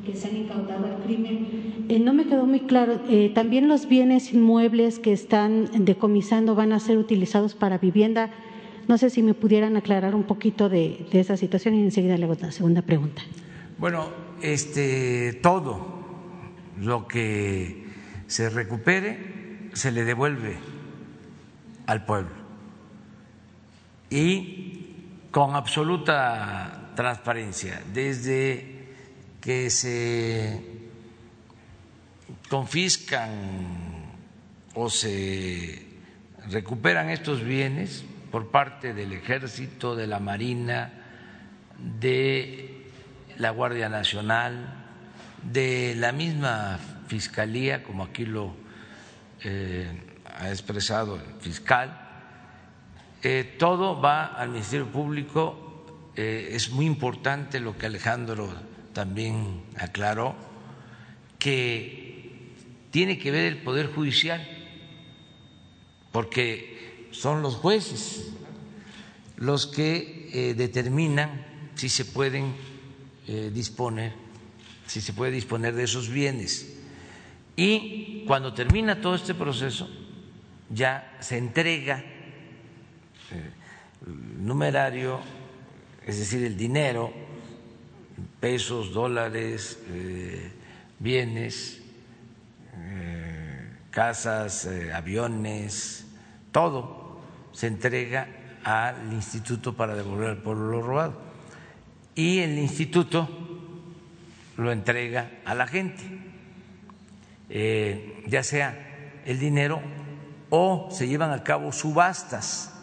[0.05, 1.87] que se han incautado al crimen.
[1.89, 6.73] Eh, no me quedó muy claro, eh, también los bienes inmuebles que están decomisando van
[6.73, 8.31] a ser utilizados para vivienda.
[8.87, 12.25] No sé si me pudieran aclarar un poquito de, de esa situación y enseguida le
[12.25, 13.23] hago la segunda pregunta.
[13.79, 14.09] Bueno,
[14.43, 15.81] este, todo
[16.79, 17.85] lo que
[18.27, 20.57] se recupere se le devuelve
[21.87, 22.44] al pueblo
[24.15, 28.87] y con absoluta transparencia, desde
[29.41, 30.61] que se
[32.49, 33.33] confiscan
[34.75, 35.85] o se
[36.49, 40.93] recuperan estos bienes por parte del ejército, de la marina,
[41.99, 42.87] de
[43.37, 44.87] la Guardia Nacional,
[45.43, 48.55] de la misma Fiscalía, como aquí lo
[49.43, 49.91] eh,
[50.25, 52.04] ha expresado el fiscal,
[53.25, 55.87] eh, todo va al Ministerio Público.
[56.15, 58.53] Eh, es muy importante lo que Alejandro
[58.93, 60.37] también aclaró,
[61.39, 62.53] que
[62.91, 64.47] tiene que ver el Poder Judicial,
[66.13, 68.31] porque son los jueces
[69.37, 72.55] los que determinan si se pueden
[73.53, 74.13] disponer,
[74.87, 76.77] si se puede disponer de esos bienes.
[77.57, 79.89] Y cuando termina todo este proceso,
[80.71, 82.14] ya se entrega eh,
[83.35, 85.21] el numerario,
[86.07, 87.13] es decir, el dinero,
[88.41, 90.53] pesos, dólares, eh,
[90.99, 91.81] bienes,
[92.77, 96.07] eh, casas, aviones,
[96.53, 97.21] todo
[97.53, 98.29] se entrega
[98.65, 101.21] al instituto para devolver al pueblo lo robado.
[102.15, 103.29] Y el instituto
[104.57, 106.25] lo entrega a la gente
[107.49, 109.81] eh, ya sea el dinero
[110.51, 112.74] o se llevan a cabo subastas.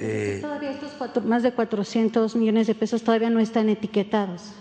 [0.00, 4.54] Eh, todavía estos más de 400 millones de pesos todavía no están etiquetados.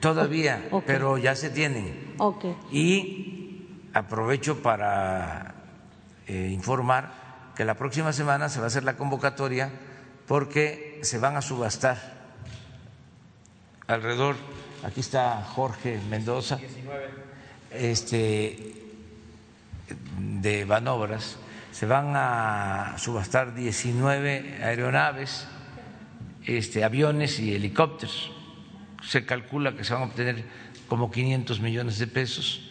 [0.00, 2.14] Todavía, pero ya se tienen.
[2.18, 2.56] Okay.
[2.70, 5.54] Y aprovecho para
[6.28, 9.70] eh, informar que la próxima semana se va a hacer la convocatoria
[10.28, 12.18] porque se van a subastar
[13.88, 14.36] alrededor
[14.84, 16.58] aquí está Jorge Mendoza,
[17.72, 18.74] este,
[20.18, 21.36] de Banobras,
[21.78, 25.46] se van a subastar 19 aeronaves,
[26.44, 28.32] este, aviones y helicópteros.
[29.04, 30.44] Se calcula que se van a obtener
[30.88, 32.68] como 500 millones de pesos.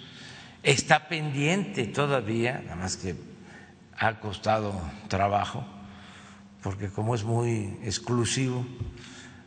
[0.62, 3.16] Está pendiente todavía, nada más que
[3.98, 5.66] ha costado trabajo,
[6.62, 8.66] porque como es muy exclusivo,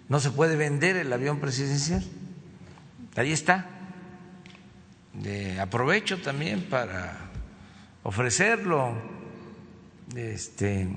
[0.09, 2.03] no se puede vender el avión presidencial
[3.15, 3.67] ahí está.
[5.61, 7.29] aprovecho también para
[8.03, 9.20] ofrecerlo,
[10.17, 10.89] este,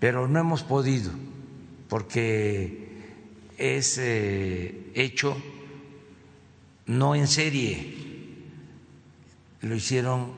[0.00, 1.10] pero no hemos podido
[1.88, 2.88] porque
[3.56, 5.36] es hecho
[6.86, 7.94] no en serie,
[9.62, 10.32] lo hicieron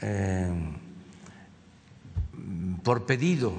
[0.00, 0.52] eh,
[2.82, 3.52] por pedido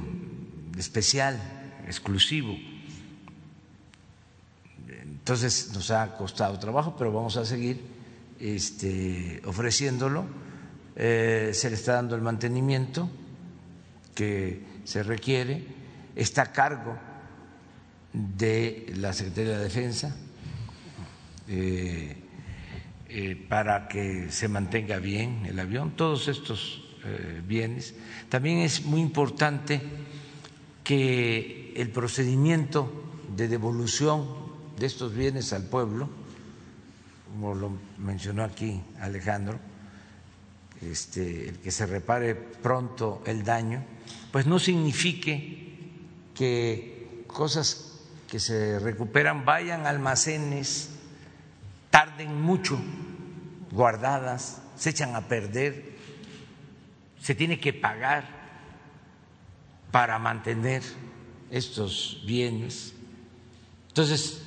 [0.78, 1.40] especial,
[1.86, 2.56] exclusivo.
[4.88, 7.82] Entonces nos ha costado trabajo, pero vamos a seguir
[8.40, 10.26] este, ofreciéndolo.
[10.96, 13.10] Eh, se le está dando el mantenimiento
[14.16, 15.66] que se requiere,
[16.16, 16.98] está a cargo
[18.14, 20.16] de la Secretaría de Defensa
[21.48, 22.18] eh,
[23.10, 26.88] eh, para que se mantenga bien el avión, todos estos
[27.48, 27.96] bienes.
[28.30, 29.82] También es muy importante
[30.84, 32.92] que el procedimiento
[33.36, 34.28] de devolución
[34.78, 36.10] de estos bienes al pueblo,
[37.32, 39.60] como lo mencionó aquí Alejandro,
[40.82, 43.84] este, el que se repare pronto el daño,
[44.32, 45.78] pues no signifique
[46.36, 50.90] que cosas que se recuperan vayan a almacenes,
[51.90, 52.80] tarden mucho
[53.72, 55.98] guardadas, se echan a perder,
[57.20, 58.26] se tiene que pagar
[59.92, 60.82] para mantener
[61.50, 62.94] estos bienes.
[63.90, 64.42] Entonces,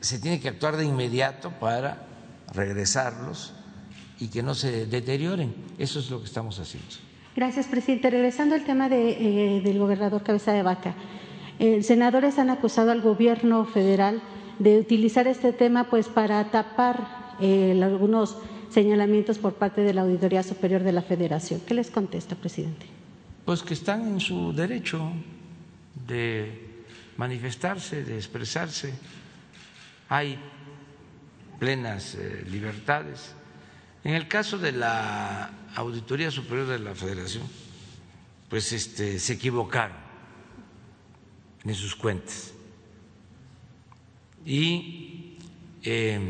[0.00, 2.06] se tiene que actuar de inmediato para
[2.52, 3.54] regresarlos
[4.20, 5.54] y que no se deterioren.
[5.78, 6.94] Eso es lo que estamos haciendo.
[7.36, 8.10] Gracias, presidente.
[8.10, 9.10] Regresando al tema de,
[9.56, 10.94] eh, del gobernador Cabeza de Vaca,
[11.58, 14.22] eh, senadores han acusado al gobierno federal
[14.60, 18.38] de utilizar este tema pues para tapar eh, algunos
[18.70, 21.60] señalamientos por parte de la Auditoría Superior de la Federación.
[21.66, 22.86] ¿Qué les contesta, presidente?
[23.44, 25.10] Pues que están en su derecho
[26.06, 26.84] de
[27.16, 28.94] manifestarse, de expresarse
[30.08, 30.38] hay
[31.58, 32.16] plenas
[32.48, 33.34] libertades.
[34.04, 37.48] En el caso de la Auditoría Superior de la Federación,
[38.50, 39.96] pues este, se equivocaron
[41.64, 42.52] en sus cuentas
[44.44, 45.38] y
[45.82, 46.20] eh,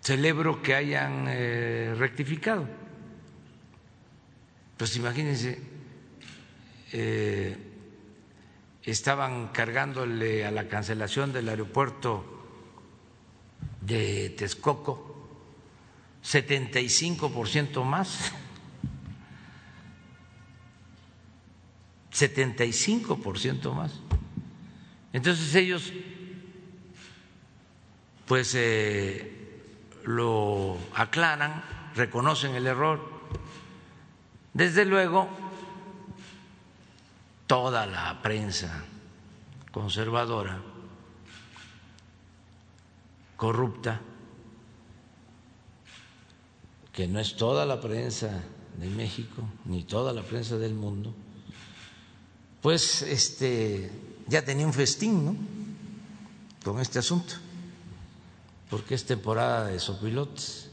[0.00, 2.66] celebro que hayan eh, rectificado.
[4.76, 5.60] Pues imagínense,
[6.92, 7.56] eh,
[8.82, 12.24] estaban cargándole a la cancelación del aeropuerto
[13.80, 15.05] de Texcoco
[16.26, 18.32] 75% más.
[22.12, 23.92] 75% más.
[25.12, 25.92] Entonces ellos
[28.26, 29.62] pues eh,
[30.04, 31.62] lo aclaran,
[31.94, 33.00] reconocen el error.
[34.52, 35.28] Desde luego,
[37.46, 38.84] toda la prensa
[39.70, 40.58] conservadora,
[43.36, 44.00] corrupta,
[46.96, 48.42] que no es toda la prensa
[48.78, 51.14] de México ni toda la prensa del mundo,
[52.62, 53.90] pues este
[54.26, 55.36] ya tenía un festín, ¿no?
[56.64, 57.34] Con este asunto,
[58.70, 60.70] porque es temporada de sopilotes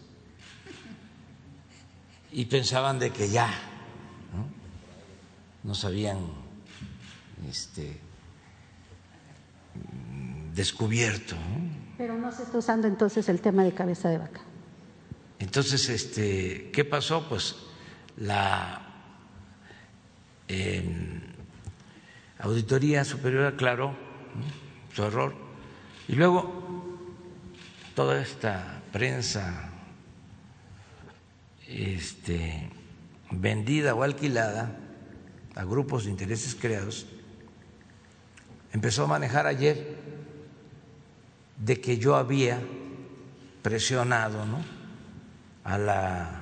[2.32, 3.47] y pensaban de que ya
[4.34, 6.19] no, nos habían
[7.49, 7.99] este,
[10.55, 11.36] descubierto.
[11.97, 14.53] Pero no se está usando entonces el tema de cabeza de vaca.
[15.44, 17.28] Entonces, este, ¿qué pasó?
[17.28, 17.58] Pues
[18.16, 18.82] la
[20.48, 21.20] eh,
[22.39, 23.94] Auditoría Superior aclaró
[24.96, 25.36] su error
[26.08, 26.98] y luego
[27.94, 29.70] toda esta prensa
[31.68, 32.70] este,
[33.30, 34.80] vendida o alquilada
[35.56, 37.06] a grupos de intereses creados
[38.72, 39.98] empezó a manejar ayer
[41.58, 42.62] de que yo había
[43.62, 44.72] presionado ¿no?
[45.64, 46.41] A la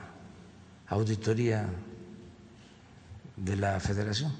[0.88, 1.67] auditoría
[3.36, 4.34] de la federación.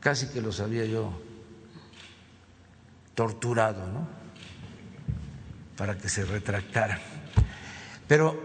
[0.00, 1.12] Casi que los había yo
[3.14, 4.06] torturado, ¿no?
[5.76, 6.98] Para que se retractaran.
[8.06, 8.38] Pero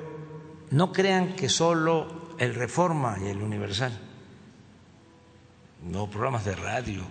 [0.72, 3.92] no crean que solo el Reforma y el Universal,
[5.84, 7.04] no programas de radio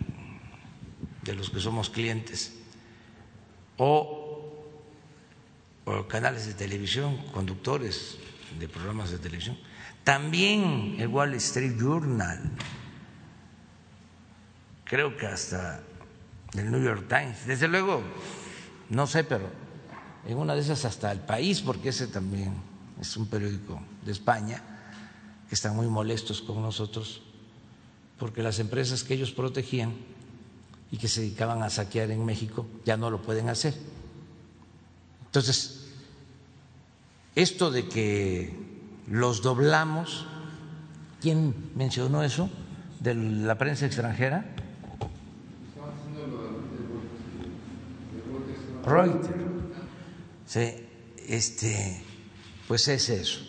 [1.22, 2.56] de los que somos clientes,
[3.76, 4.19] o
[6.08, 8.18] canales de televisión, conductores
[8.58, 9.58] de programas de televisión.
[10.04, 12.50] También el Wall Street Journal,
[14.84, 15.82] creo que hasta
[16.54, 18.02] el New York Times, desde luego,
[18.88, 19.48] no sé, pero
[20.26, 22.54] en una de esas hasta el país, porque ese también
[23.00, 24.62] es un periódico de España,
[25.48, 27.22] que están muy molestos con nosotros,
[28.18, 29.94] porque las empresas que ellos protegían
[30.90, 33.74] y que se dedicaban a saquear en México ya no lo pueden hacer.
[35.30, 35.86] Entonces,
[37.36, 38.52] esto de que
[39.06, 40.26] los doblamos,
[41.20, 42.50] ¿quién mencionó eso?
[42.98, 44.44] ¿De la prensa extranjera?
[48.84, 49.36] Reuters.
[50.46, 50.74] Sí,
[51.28, 52.02] este,
[52.66, 53.40] pues es eso.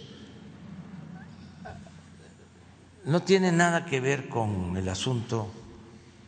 [3.06, 5.52] No tiene nada que ver con el asunto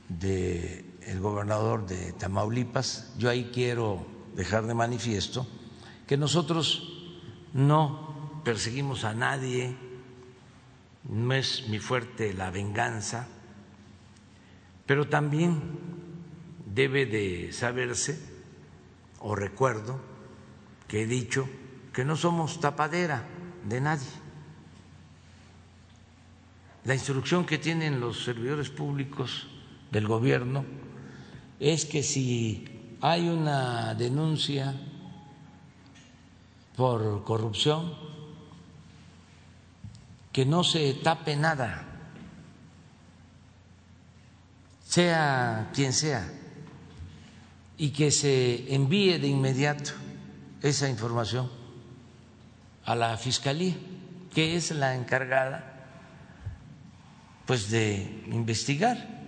[0.09, 3.13] del gobernador de Tamaulipas.
[3.19, 5.47] Yo ahí quiero dejar de manifiesto
[6.07, 6.93] que nosotros
[7.53, 9.75] no perseguimos a nadie,
[11.09, 13.27] no es mi fuerte la venganza,
[14.85, 15.61] pero también
[16.65, 18.19] debe de saberse,
[19.19, 19.99] o recuerdo,
[20.87, 21.47] que he dicho
[21.93, 23.25] que no somos tapadera
[23.67, 24.07] de nadie.
[26.83, 29.47] La instrucción que tienen los servidores públicos
[29.91, 30.65] del gobierno
[31.59, 32.72] es que si
[33.05, 34.73] hay una denuncia
[36.77, 37.93] por corrupción,
[40.31, 41.83] que no se tape nada,
[44.87, 46.31] sea quien sea,
[47.77, 49.91] y que se envíe de inmediato
[50.61, 51.51] esa información
[52.85, 53.75] a la Fiscalía,
[54.33, 55.71] que es la encargada
[57.45, 59.25] pues de investigar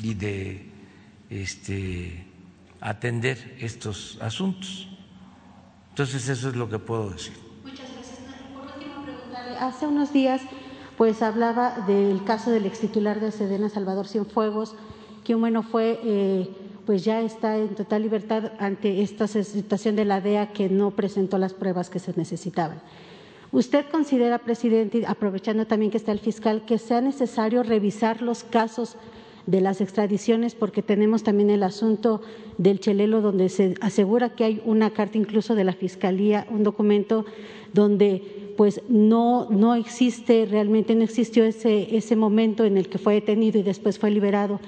[0.00, 0.70] y de
[1.28, 2.29] este
[2.80, 4.88] atender estos asuntos.
[5.90, 7.34] Entonces eso es lo que puedo decir.
[7.62, 8.18] Muchas gracias.
[8.54, 10.40] Por último, preguntarle, hace unos días
[10.96, 14.74] pues hablaba del caso del ex titular de Sedena, Salvador Cienfuegos,
[15.24, 16.48] que bueno fue eh,
[16.84, 21.38] pues ya está en total libertad ante esta situación de la DEA que no presentó
[21.38, 22.82] las pruebas que se necesitaban.
[23.52, 28.96] ¿Usted considera, presidente, aprovechando también que está el fiscal, que sea necesario revisar los casos
[29.50, 32.22] de las extradiciones, porque tenemos también el asunto
[32.56, 37.24] del Chelelo, donde se asegura que hay una carta incluso de la Fiscalía, un documento
[37.72, 43.14] donde pues no, no existe, realmente no existió ese, ese momento en el que fue
[43.14, 44.60] detenido y después fue liberado.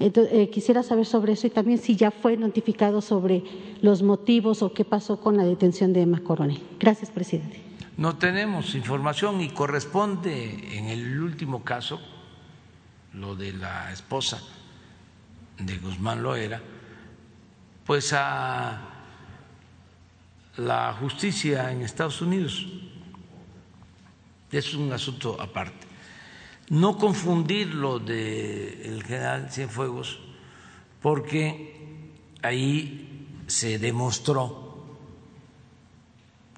[0.00, 3.42] Entonces, eh, quisiera saber sobre eso y también si ya fue notificado sobre
[3.80, 6.60] los motivos o qué pasó con la detención de Emma Coronel.
[6.78, 7.60] Gracias, presidente.
[7.96, 11.98] No tenemos información y corresponde en el último caso,
[13.16, 14.40] lo de la esposa
[15.58, 16.60] de Guzmán Loera,
[17.84, 18.80] pues a
[20.56, 22.66] la justicia en Estados Unidos.
[24.50, 25.86] Es un asunto aparte.
[26.68, 30.18] No confundir lo del general Cienfuegos,
[31.00, 32.10] porque
[32.42, 34.84] ahí se demostró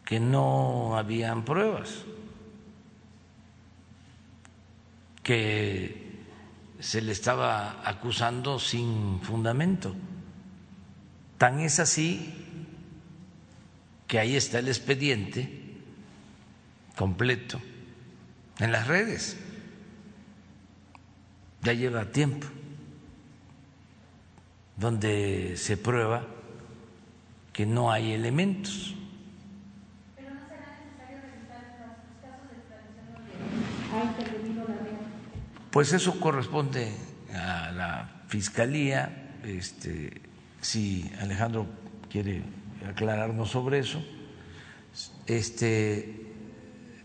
[0.05, 2.05] que no habían pruebas,
[5.23, 6.08] que
[6.81, 9.95] se le estaba acusando sin fundamento.
[11.37, 12.35] Tan es así
[14.07, 15.77] que ahí está el expediente
[16.97, 17.61] completo
[18.59, 19.37] en las redes.
[21.63, 22.47] Ya lleva tiempo
[24.77, 26.27] donde se prueba
[27.53, 28.95] que no hay elementos.
[35.79, 36.93] Pues eso corresponde
[37.33, 39.37] a la fiscalía.
[39.45, 40.23] Este,
[40.61, 41.67] si Alejandro
[42.11, 42.43] quiere
[42.85, 44.03] aclararnos sobre eso,
[45.29, 46.33] este,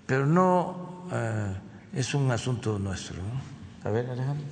[0.07, 1.53] pero no eh,
[1.93, 3.17] es un asunto nuestro.
[3.17, 3.87] ¿no?
[3.87, 4.47] A ver, Alejandro.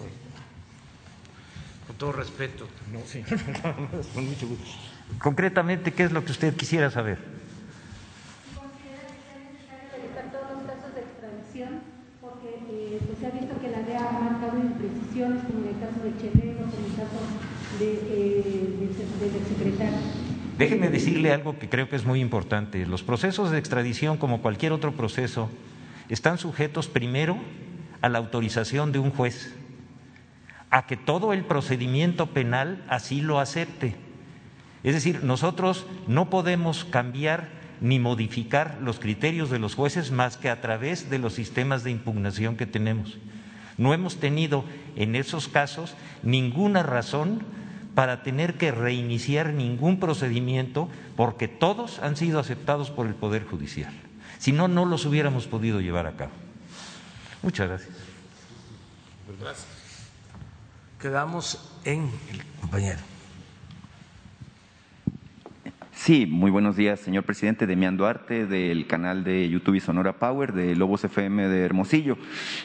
[1.87, 2.67] Con todo respeto.
[2.93, 3.23] No, sí.
[4.13, 4.65] con mucho gusto.
[5.17, 7.17] Concretamente, ¿qué es lo que usted quisiera saber?
[10.31, 11.81] todos los casos de extradición,
[12.21, 15.79] porque eh, pues, se ha visto que la DEA ha marcado imprecisiones, como en el
[15.81, 17.19] caso de Chelero, como en el caso
[17.79, 18.41] de,
[20.57, 22.85] Déjeme decirle algo que creo que es muy importante.
[22.85, 25.49] Los procesos de extradición, como cualquier otro proceso,
[26.09, 27.37] están sujetos primero
[28.01, 29.55] a la autorización de un juez,
[30.69, 33.95] a que todo el procedimiento penal así lo acepte.
[34.83, 37.49] Es decir, nosotros no podemos cambiar
[37.81, 41.91] ni modificar los criterios de los jueces más que a través de los sistemas de
[41.91, 43.17] impugnación que tenemos.
[43.77, 44.63] No hemos tenido
[44.95, 47.43] en esos casos ninguna razón
[47.95, 53.93] para tener que reiniciar ningún procedimiento porque todos han sido aceptados por el Poder Judicial.
[54.39, 56.31] Si no, no los hubiéramos podido llevar a cabo.
[57.43, 57.95] Muchas gracias.
[59.39, 59.67] Gracias.
[60.99, 63.10] Quedamos en el compañero.
[66.03, 67.67] Sí, muy buenos días, señor presidente.
[67.67, 72.17] Demian Duarte, del canal de YouTube y Sonora Power, de Lobos FM de Hermosillo.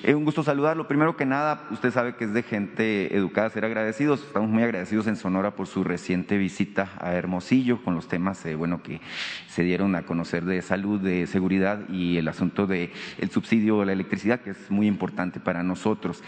[0.03, 0.89] Es un gusto saludarlo.
[0.89, 4.23] Primero que nada, usted sabe que es de gente educada ser agradecidos.
[4.23, 8.55] Estamos muy agradecidos en Sonora por su reciente visita a Hermosillo con los temas eh,
[8.55, 9.03] bueno, que
[9.49, 13.85] se dieron a conocer de salud, de seguridad y el asunto del el subsidio a
[13.85, 16.23] la electricidad, que es muy importante para nosotros.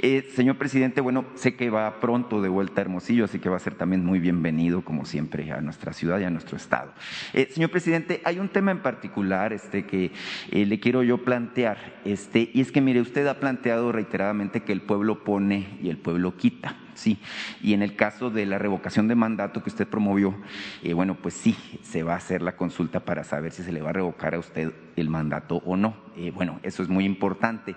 [0.00, 3.56] Eh, señor presidente, bueno, sé que va pronto de vuelta a Hermosillo, así que va
[3.56, 6.92] a ser también muy bienvenido, como siempre, a nuestra ciudad y a nuestro Estado.
[7.32, 10.12] Eh, señor presidente, hay un tema en particular este, que
[10.50, 14.72] eh, le quiero yo plantear, este, y es que mire, usted ha planteado reiteradamente que
[14.72, 16.76] el pueblo pone y el pueblo quita.
[16.94, 17.18] Sí,
[17.62, 20.34] y en el caso de la revocación de mandato que usted promovió,
[20.82, 23.82] eh, bueno, pues sí, se va a hacer la consulta para saber si se le
[23.82, 25.96] va a revocar a usted el mandato o no.
[26.16, 27.74] Eh, bueno, eso es muy importante.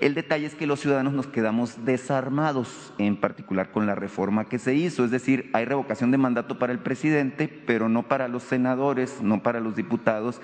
[0.00, 4.58] El detalle es que los ciudadanos nos quedamos desarmados, en particular con la reforma que
[4.58, 8.42] se hizo, es decir, hay revocación de mandato para el presidente, pero no para los
[8.42, 10.40] senadores, no para los diputados,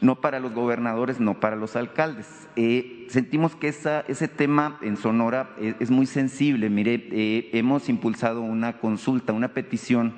[0.00, 2.26] no para los gobernadores, no para los alcaldes.
[2.56, 6.68] Eh, sentimos que ese tema en Sonora es, es muy sensible.
[6.68, 10.14] Mire, eh, hemos impulsado una consulta, una petición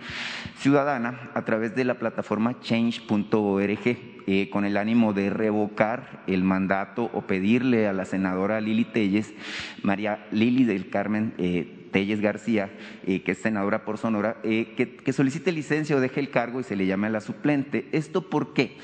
[0.58, 7.08] ciudadana a través de la plataforma change.org eh, con el ánimo de revocar el mandato
[7.14, 9.32] o pedirle a la senadora Lili Telles,
[9.82, 12.68] María Lili del Carmen eh, Telles García,
[13.06, 16.64] eh, que es senadora por Sonora, que, que solicite licencia o deje el cargo y
[16.64, 17.88] se le llame a la suplente.
[17.92, 18.76] ¿Esto por qué?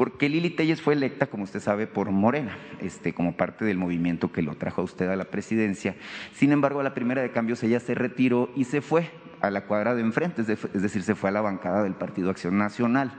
[0.00, 4.32] Porque Lili Telles fue electa, como usted sabe, por Morena, este, como parte del movimiento
[4.32, 5.94] que lo trajo a usted a la presidencia.
[6.32, 9.10] Sin embargo, a la primera de cambios ella se retiró y se fue
[9.42, 11.92] a la cuadra de enfrente, es, de, es decir, se fue a la bancada del
[11.92, 13.12] Partido Acción Nacional.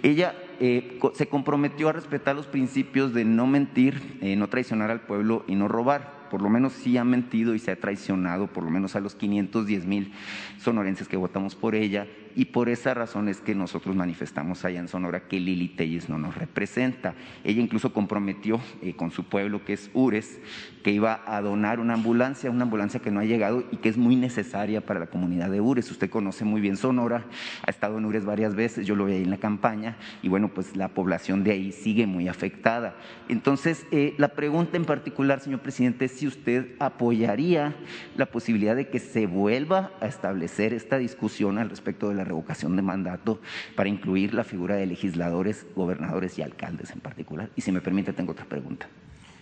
[0.00, 5.00] Ella eh, se comprometió a respetar los principios de no mentir, eh, no traicionar al
[5.00, 8.64] pueblo y no robar por lo menos sí ha mentido y se ha traicionado por
[8.64, 10.14] lo menos a los 510 mil
[10.58, 14.88] sonorenses que votamos por ella y por esa razón es que nosotros manifestamos allá en
[14.88, 17.14] Sonora que Lili Telles no nos representa.
[17.44, 20.40] Ella incluso comprometió eh, con su pueblo, que es Ures,
[20.82, 23.96] que iba a donar una ambulancia, una ambulancia que no ha llegado y que es
[23.96, 25.90] muy necesaria para la comunidad de Ures.
[25.90, 27.24] Usted conoce muy bien Sonora,
[27.66, 30.48] ha estado en Ures varias veces, yo lo vi ahí en la campaña y bueno,
[30.48, 32.96] pues la población de ahí sigue muy afectada.
[33.28, 37.74] Entonces, eh, la pregunta en particular, señor presidente, es si usted apoyaría
[38.16, 42.76] la posibilidad de que se vuelva a establecer esta discusión al respecto de la revocación
[42.76, 43.40] de mandato
[43.74, 47.50] para incluir la figura de legisladores, gobernadores y alcaldes en particular.
[47.56, 48.88] Y si me permite, tengo otra pregunta.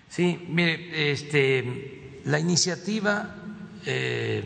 [0.08, 3.36] Sí, mire, este, la iniciativa
[3.86, 4.42] eh,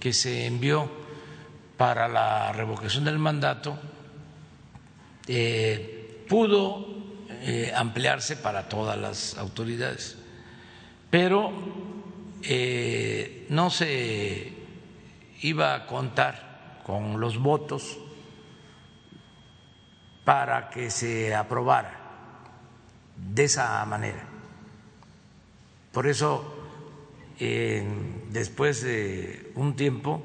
[0.00, 0.90] que se envió
[1.76, 3.78] para la revocación del mandato
[5.28, 6.86] eh, pudo
[7.42, 10.18] eh, ampliarse para todas las autoridades,
[11.10, 11.52] pero
[13.50, 14.52] no se
[15.42, 16.51] iba a contar
[16.92, 17.96] con los votos
[20.26, 21.98] para que se aprobara
[23.16, 24.28] de esa manera.
[25.90, 26.44] Por eso,
[28.28, 30.22] después de un tiempo,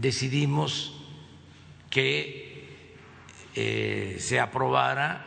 [0.00, 0.96] decidimos
[1.90, 2.86] que
[3.54, 5.24] eh, se aprobara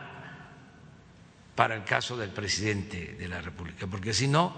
[1.54, 4.52] para el caso del presidente de la República, porque si no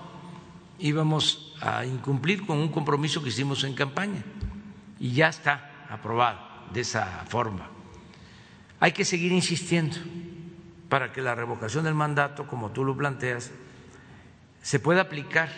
[0.78, 4.24] íbamos a incumplir con un compromiso que hicimos en campaña
[4.98, 6.40] y ya está aprobado
[6.72, 7.68] de esa forma.
[8.80, 9.96] Hay que seguir insistiendo
[10.88, 13.50] para que la revocación del mandato, como tú lo planteas,
[14.62, 15.50] se puede aplicar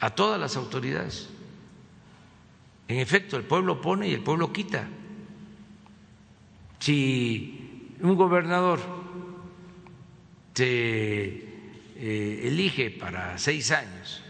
[0.00, 1.30] a todas las autoridades.
[2.88, 4.86] En efecto, el pueblo pone y el pueblo quita.
[6.78, 8.80] Si un gobernador
[10.54, 10.64] se
[11.96, 14.22] eh, elige para seis años,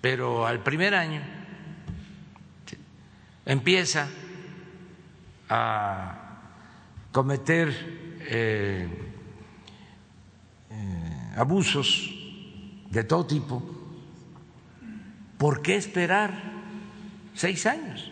[0.00, 1.22] pero al primer año
[3.44, 4.08] empieza
[5.48, 6.22] a
[7.12, 7.68] cometer
[8.28, 8.88] eh,
[10.70, 12.10] eh, abusos
[12.90, 13.62] de todo tipo,
[15.38, 16.32] ¿por qué esperar
[17.34, 18.10] seis años?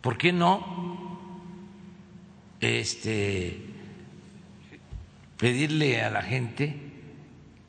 [0.00, 1.18] ¿Por qué no
[2.60, 3.60] este,
[5.36, 6.76] pedirle a la gente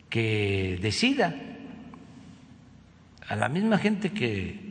[0.10, 1.36] que decida,
[3.28, 4.67] a la misma gente que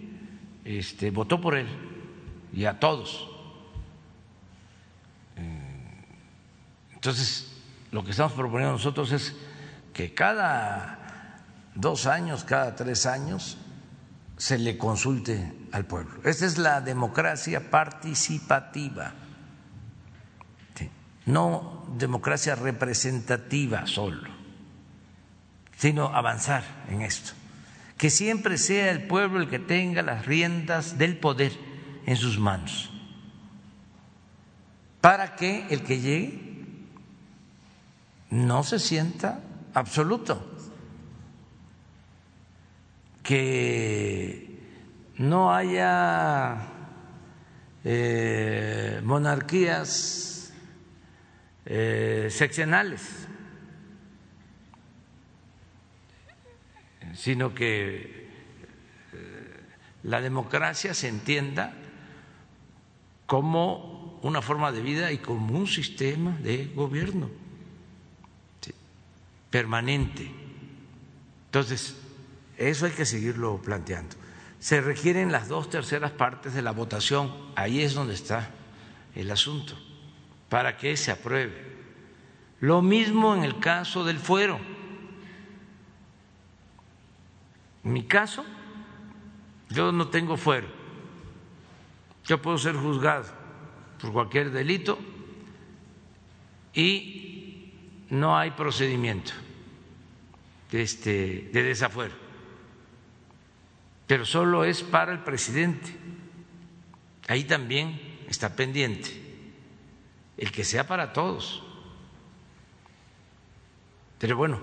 [0.67, 1.69] este, votó por él
[2.53, 3.29] y a todos?
[5.37, 6.05] Eh,
[6.93, 7.53] entonces,
[7.93, 9.37] lo que estamos proponiendo nosotros es
[9.93, 11.45] que cada
[11.75, 13.59] dos años, cada tres años,
[14.37, 16.21] se le consulte al pueblo.
[16.25, 19.15] Esta es la democracia participativa,
[21.25, 24.29] no democracia representativa solo,
[25.77, 27.33] sino avanzar en esto.
[27.97, 31.53] Que siempre sea el pueblo el que tenga las riendas del poder
[32.05, 32.91] en sus manos,
[35.01, 36.47] para que el que llegue
[38.31, 39.41] no se sienta
[39.75, 40.45] absoluto,
[43.23, 44.61] que
[45.19, 46.59] no haya
[47.85, 50.53] eh, monarquías
[51.65, 53.29] eh, seccionales,
[57.17, 58.29] sino que
[59.13, 59.61] eh,
[60.03, 61.75] la democracia se entienda
[63.27, 67.29] como una forma de vida y como un sistema de gobierno
[69.51, 70.31] permanente.
[71.47, 71.97] Entonces,
[72.59, 74.17] eso hay que seguirlo planteando.
[74.59, 78.51] Se requieren las dos terceras partes de la votación, ahí es donde está
[79.15, 79.75] el asunto,
[80.49, 81.77] para que se apruebe.
[82.61, 84.59] Lo mismo en el caso del fuero.
[87.87, 88.45] En mi caso,
[89.71, 90.67] yo no tengo fuero.
[92.25, 93.27] Yo puedo ser juzgado
[94.01, 94.99] por cualquier delito
[96.75, 97.73] y
[98.11, 99.31] no hay procedimiento
[100.73, 102.15] este, de desafuero,
[104.09, 105.97] pero solo es para el presidente.
[107.29, 109.11] Ahí también está pendiente
[110.37, 111.63] el que sea para todos.
[114.19, 114.61] Pero bueno,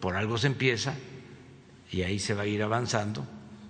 [0.00, 0.96] por algo se empieza
[1.94, 3.24] y ahí se va a ir avanzando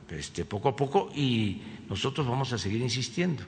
[0.08, 1.60] este, poco a poco y
[1.90, 3.42] nosotros vamos a seguir insistiendo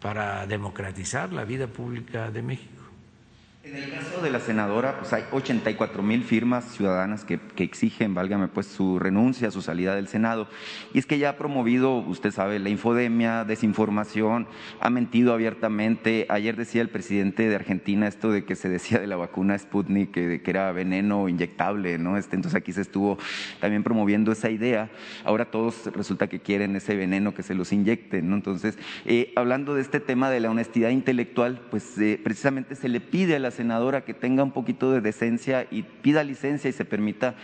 [0.00, 2.75] para democratizar la vida pública de México.
[3.66, 8.14] En el caso de la senadora, pues hay 84 mil firmas ciudadanas que, que, exigen,
[8.14, 10.46] válgame, pues su renuncia, su salida del Senado.
[10.94, 14.46] Y es que ella ha promovido, usted sabe, la infodemia, desinformación,
[14.78, 16.26] ha mentido abiertamente.
[16.28, 20.12] Ayer decía el presidente de Argentina esto de que se decía de la vacuna Sputnik
[20.12, 22.16] que, que era veneno inyectable, ¿no?
[22.16, 23.18] Este, entonces aquí se estuvo
[23.60, 24.90] también promoviendo esa idea.
[25.24, 28.36] Ahora todos resulta que quieren ese veneno que se los inyecten, ¿no?
[28.36, 33.00] Entonces, eh, hablando de este tema de la honestidad intelectual, pues eh, precisamente se le
[33.00, 36.84] pide a la senadora que tenga un poquito de decencia y pida licencia y se
[36.84, 37.34] permita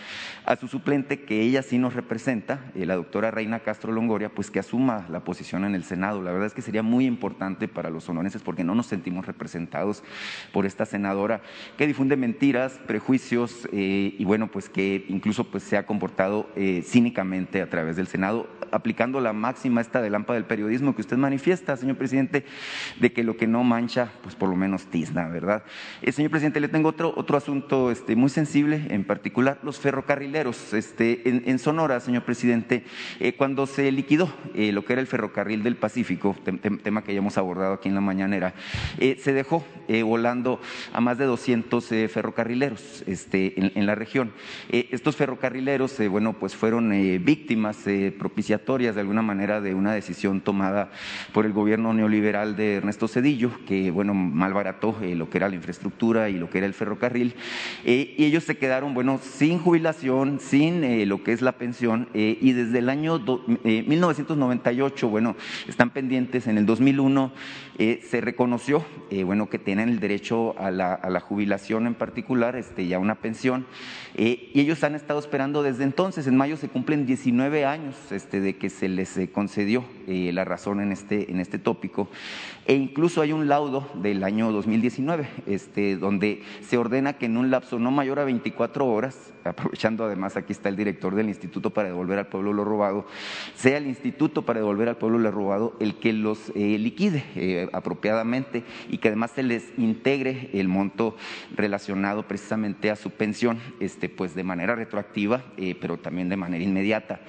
[0.45, 4.51] a su suplente, que ella sí nos representa, eh, la doctora Reina Castro Longoria, pues
[4.51, 6.23] que asuma la posición en el Senado.
[6.23, 10.05] La verdad es que sería muy importante para los sonorenses porque no nos sentimos representados
[10.53, 11.43] por esta senadora
[11.77, 16.83] que difunde mentiras, prejuicios eh, y bueno, pues que incluso pues se ha comportado eh,
[16.85, 21.17] cínicamente a través del Senado, aplicando la máxima esta de lámpara del periodismo que usted
[21.17, 22.45] manifiesta, señor presidente,
[23.01, 25.63] de que lo que no mancha, pues por lo menos tizna, ¿verdad?
[26.05, 30.73] Eh, señor presidente, le tengo otro, otro asunto este, muy sensible, en particular los ferrocarrileros.
[30.73, 32.83] Este, en, Sonora, señor presidente,
[33.21, 37.05] eh, cuando se liquidó eh, lo que era el ferrocarril del Pacífico, tem, tem, tema
[37.05, 38.55] que ya hemos abordado aquí en la mañanera,
[38.99, 39.65] se dejó
[40.05, 40.61] volando
[40.93, 44.33] a más de 200 ferrocarrileros este, en, en, la región.
[44.71, 46.91] estos ferrocarrileros, bueno, pues fueron
[47.25, 47.85] víctimas
[48.19, 50.91] propiciatorias de alguna manera de una decisión tomada
[51.33, 55.92] por el gobierno neoliberal de Ernesto Cedillo, que, bueno, malbarató lo que era la infraestructura
[56.03, 57.35] y lo que era el ferrocarril,
[57.85, 62.09] eh, y ellos se quedaron, bueno, sin jubilación, sin eh, lo que es la pensión,
[62.13, 65.37] eh, y desde el año do, 1998, bueno,
[65.69, 67.33] están pendientes, en el 2001
[67.79, 68.85] se reconoció,
[69.25, 73.17] bueno, que tienen el derecho a la, a la jubilación en particular, este, ya una
[73.17, 73.67] pensión,
[74.15, 78.57] y ellos han estado esperando desde entonces, en mayo se cumplen 19 años este, de
[78.57, 82.09] que se les concedió la razón en este, en este tópico,
[82.67, 87.51] e incluso hay un laudo del año 2019 este, donde se ordena que en un
[87.51, 91.89] lapso no mayor a 24 horas, aprovechando además aquí está el director del Instituto para
[91.89, 93.07] devolver al pueblo lo robado,
[93.55, 97.69] sea el Instituto para devolver al pueblo lo robado el que los eh, liquide eh,
[97.73, 101.17] apropiadamente y que además se les integre el monto
[101.55, 106.63] relacionado precisamente a su pensión, este, pues de manera retroactiva, eh, pero también de manera
[106.63, 107.21] inmediata.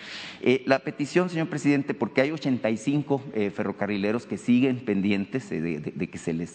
[0.65, 6.33] La petición, señor presidente, porque hay 85 eh, ferrocarrileros que siguen pendientes de que se
[6.33, 6.53] les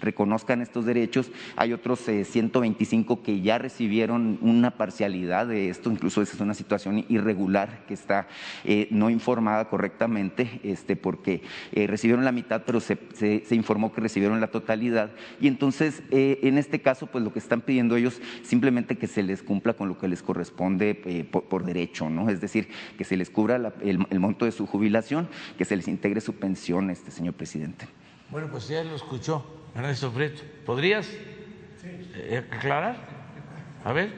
[0.00, 1.19] reconozcan estos derechos,
[1.56, 7.04] hay otros 125 que ya recibieron una parcialidad de esto, incluso esa es una situación
[7.08, 8.28] irregular que está
[8.90, 11.42] no informada correctamente, este, porque
[11.72, 15.10] recibieron la mitad, pero se, se, informó que recibieron la totalidad.
[15.40, 19.42] Y entonces, en este caso, pues lo que están pidiendo ellos simplemente que se les
[19.42, 22.30] cumpla con lo que les corresponde por, derecho, ¿no?
[22.30, 25.88] Es decir, que se les cubra el, el, monto de su jubilación, que se les
[25.88, 27.86] integre su pensión, este señor presidente.
[28.30, 29.44] Bueno, pues ya lo escuchó,
[29.74, 30.42] Ernesto Prieto.
[30.66, 32.36] ¿Podrías sí.
[32.52, 32.96] aclarar?
[33.84, 34.12] A ver.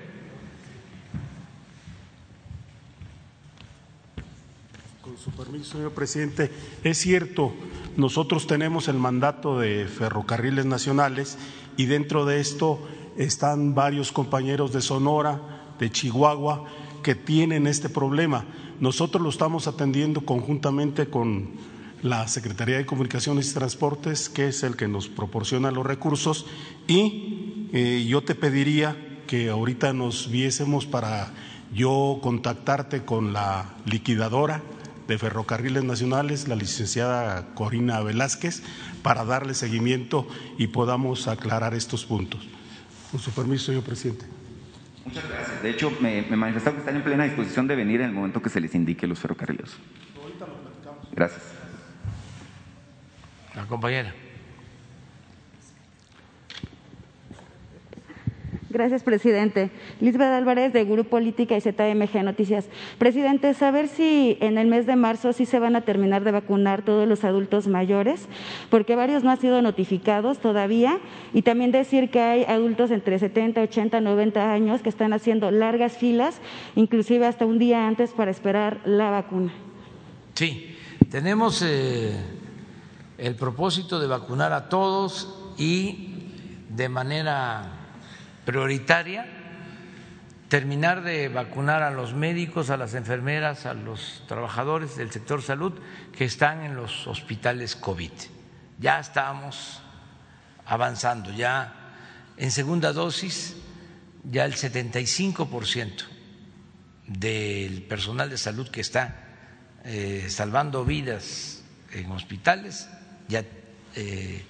[5.03, 6.51] Con su permiso, señor presidente,
[6.85, 7.53] es cierto,
[7.97, 11.39] nosotros tenemos el mandato de ferrocarriles nacionales
[11.77, 12.79] y dentro de esto
[13.17, 15.41] están varios compañeros de Sonora,
[15.79, 16.65] de Chihuahua,
[17.03, 18.45] que tienen este problema.
[18.81, 21.51] Nosotros lo estamos atendiendo conjuntamente con
[22.03, 26.47] la Secretaría de Comunicaciones y Transportes, que es el que nos proporciona los recursos,
[26.89, 28.97] y eh, yo te pediría
[29.27, 31.33] que ahorita nos viésemos para
[31.73, 34.63] yo contactarte con la liquidadora
[35.09, 38.63] de Ferrocarriles Nacionales, la licenciada Corina Velázquez,
[39.03, 40.27] para darle seguimiento
[40.59, 42.47] y podamos aclarar estos puntos.
[43.11, 44.27] Con su permiso, señor presidente.
[45.05, 45.63] Muchas gracias.
[45.63, 48.41] De hecho, me, me manifestaron que están en plena disposición de venir en el momento
[48.41, 49.71] que se les indique los ferrocarriles.
[50.21, 51.09] Ahorita lo platicamos.
[51.15, 51.52] Gracias.
[53.55, 54.15] La compañera.
[58.73, 59.71] Gracias, presidente.
[60.01, 62.69] Lisbeth Álvarez, de Grupo Política y ZMG Noticias.
[62.97, 66.83] Presidente, saber si en el mes de marzo sí se van a terminar de vacunar
[66.83, 68.27] todos los adultos mayores,
[68.71, 71.01] porque varios no han sido notificados todavía,
[71.35, 75.99] y también decir que hay adultos entre 70, 80, 90 años que están haciendo largas
[75.99, 76.41] filas,
[76.75, 79.53] inclusive hasta un día antes para esperar la vacuna.
[80.33, 80.75] Sí,
[81.11, 82.17] tenemos eh,
[83.23, 86.27] el propósito de vacunar a todos y
[86.69, 87.71] de manera
[88.45, 89.27] prioritaria
[90.49, 95.73] terminar de vacunar a los médicos, a las enfermeras, a los trabajadores del sector salud
[96.15, 98.11] que están en los hospitales COVID.
[98.81, 99.81] Ya estamos
[100.67, 101.73] avanzando, ya
[102.37, 103.57] en segunda dosis,
[104.25, 106.07] ya el 75%
[107.07, 109.15] del personal de salud que está
[109.85, 111.63] eh, salvando vidas
[111.93, 112.89] en hospitales
[113.29, 113.45] ya
[113.95, 114.45] eh,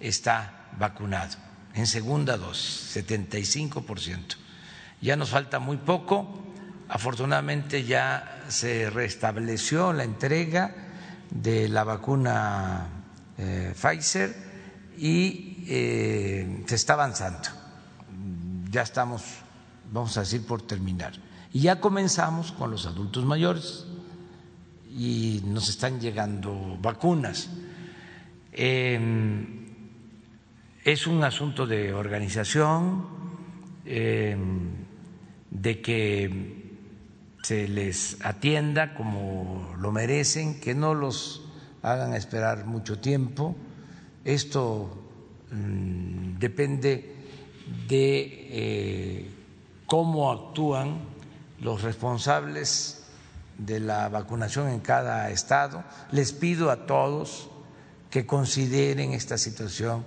[0.00, 4.36] está vacunado en segunda dosis, 75%.
[5.00, 6.44] Ya nos falta muy poco.
[6.88, 10.74] Afortunadamente ya se restableció la entrega
[11.30, 12.88] de la vacuna
[13.36, 14.34] eh, Pfizer
[14.96, 17.48] y eh, se está avanzando.
[18.70, 19.22] Ya estamos,
[19.92, 21.12] vamos a decir, por terminar.
[21.52, 23.86] Y ya comenzamos con los adultos mayores
[24.90, 27.50] y nos están llegando vacunas.
[28.60, 29.68] Em,
[30.82, 33.06] es un asunto de organización,
[33.86, 34.70] em,
[35.48, 36.58] de que
[37.40, 41.46] se les atienda como lo merecen, que no los
[41.82, 43.54] hagan esperar mucho tiempo.
[44.24, 45.06] Esto
[45.52, 47.14] mm, depende
[47.86, 49.30] de eh,
[49.86, 50.98] cómo actúan
[51.60, 53.06] los responsables
[53.56, 55.84] de la vacunación en cada estado.
[56.10, 57.47] Les pido a todos
[58.10, 60.04] que consideren esta situación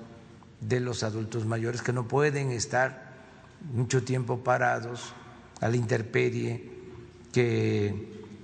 [0.60, 3.12] de los adultos mayores que no pueden estar
[3.74, 5.14] mucho tiempo parados
[5.60, 6.72] a la intemperie,
[7.32, 7.94] que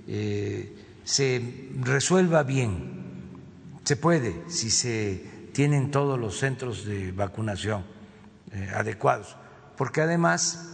[0.06, 2.98] eh, se resuelva bien.
[3.84, 7.84] Se puede si se tienen todos los centros de vacunación
[8.52, 9.36] eh, adecuados,
[9.76, 10.68] porque además,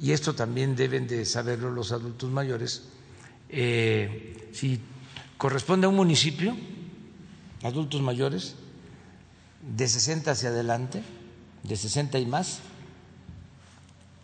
[0.00, 2.88] y esto también deben de saberlo los adultos mayores,
[3.48, 4.80] eh, si
[5.36, 6.56] corresponde a un municipio,
[7.62, 8.56] adultos mayores,
[9.60, 11.02] de 60 hacia adelante,
[11.62, 12.60] de 60 y más,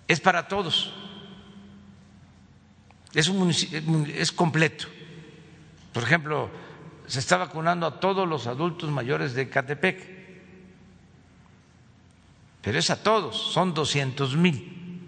[0.09, 0.93] es para todos.
[3.14, 3.51] Es, un
[4.14, 4.86] es completo.
[5.93, 6.51] Por ejemplo,
[7.07, 10.18] se está vacunando a todos los adultos mayores de Catepec,
[12.61, 15.01] pero es a todos, son 200 mil,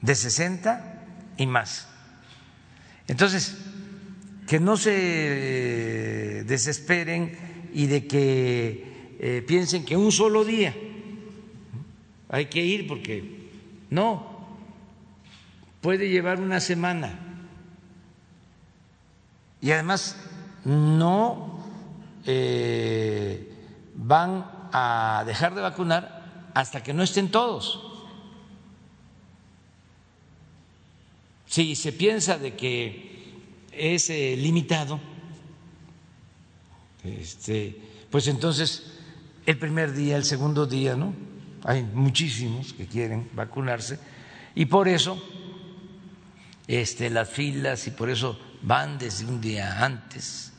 [0.00, 1.04] de 60
[1.36, 1.88] y más.
[3.08, 3.58] Entonces,
[4.48, 10.74] que no se desesperen y de que eh, piensen que un solo día
[12.30, 13.50] hay que ir porque
[13.90, 14.48] no,
[15.82, 17.18] puede llevar una semana
[19.60, 20.16] y además
[20.64, 21.62] no
[22.24, 23.52] eh,
[23.96, 27.84] van a dejar de vacunar hasta que no estén todos.
[31.46, 33.07] Si se piensa de que
[33.78, 35.00] es eh, limitado,
[37.04, 38.98] este, pues entonces
[39.46, 41.14] el primer día, el segundo día, ¿no?
[41.64, 43.98] Hay muchísimos que quieren vacunarse
[44.54, 45.22] y por eso
[46.66, 50.52] este, las filas y por eso van desde un día antes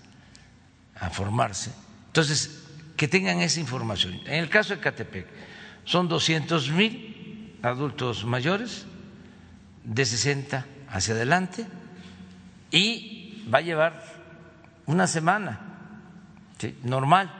[0.95, 1.71] a formarse.
[2.07, 2.63] Entonces,
[2.97, 4.19] que tengan esa información.
[4.25, 5.27] En el caso de Catepec,
[5.85, 8.85] son 200 mil adultos mayores
[9.83, 11.65] de 60 hacia adelante
[12.71, 14.03] y va a llevar
[14.85, 15.59] una semana
[16.83, 17.31] normal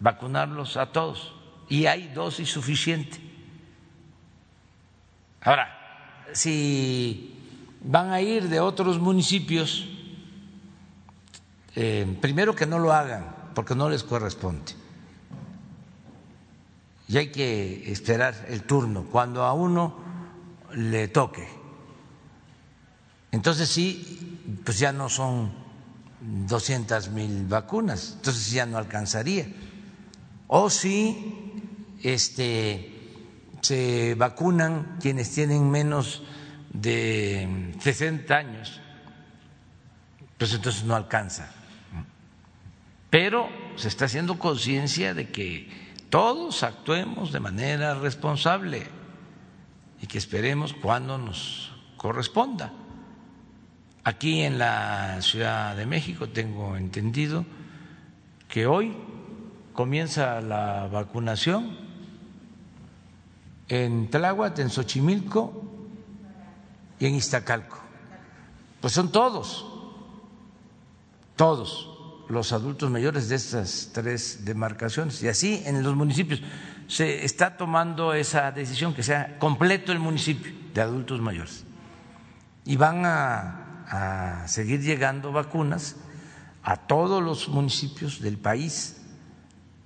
[0.00, 1.34] vacunarlos a todos
[1.68, 3.18] y hay dosis suficiente.
[5.40, 5.68] Ahora,
[6.32, 7.34] si
[7.82, 9.88] van a ir de otros municipios,
[11.74, 14.72] eh, primero que no lo hagan porque no les corresponde.
[17.08, 19.96] Y hay que esperar el turno cuando a uno
[20.74, 21.55] le toque.
[23.36, 25.52] Entonces sí, pues ya no son
[26.22, 29.46] 200 mil vacunas, entonces ya no alcanzaría.
[30.46, 31.52] O si
[32.02, 33.12] este,
[33.60, 36.22] se vacunan quienes tienen menos
[36.72, 38.80] de 60 años,
[40.38, 41.52] pues entonces no alcanza.
[43.10, 45.68] Pero se está haciendo conciencia de que
[46.08, 48.86] todos actuemos de manera responsable
[50.00, 52.72] y que esperemos cuando nos corresponda.
[54.06, 57.44] Aquí en la Ciudad de México tengo entendido
[58.46, 58.96] que hoy
[59.72, 61.76] comienza la vacunación
[63.68, 65.60] en Tláhuac, en Xochimilco
[67.00, 67.80] y en Iztacalco.
[68.80, 69.66] Pues son todos,
[71.34, 71.90] todos
[72.28, 75.20] los adultos mayores de estas tres demarcaciones.
[75.24, 76.42] Y así en los municipios
[76.86, 81.64] se está tomando esa decisión que sea completo el municipio de adultos mayores.
[82.64, 85.96] Y van a, a seguir llegando vacunas
[86.62, 88.96] a todos los municipios del país.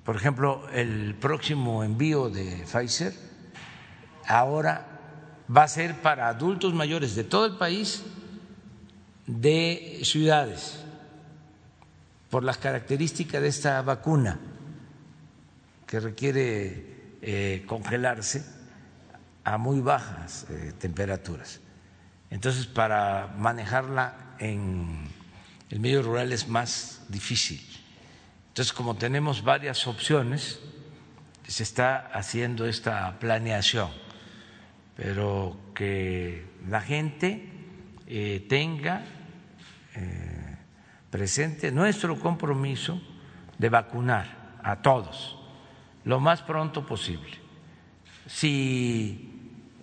[0.04, 3.14] Por ejemplo, el próximo envío de Pfizer
[4.26, 4.86] ahora
[5.54, 8.02] va a ser para adultos mayores de todo el país,
[9.26, 10.80] de ciudades,
[12.30, 14.38] por las características de esta vacuna
[15.86, 18.44] que requiere eh, congelarse
[19.44, 21.60] a muy bajas eh, temperaturas.
[22.30, 25.08] Entonces, para manejarla en
[25.68, 27.60] el medio rural es más difícil.
[28.48, 30.60] Entonces, como tenemos varias opciones,
[31.46, 33.90] se está haciendo esta planeación,
[34.96, 37.48] pero que la gente
[38.06, 39.04] eh, tenga
[39.94, 40.56] eh,
[41.10, 43.00] presente nuestro compromiso
[43.58, 45.36] de vacunar a todos
[46.04, 47.38] lo más pronto posible.
[48.26, 49.30] Si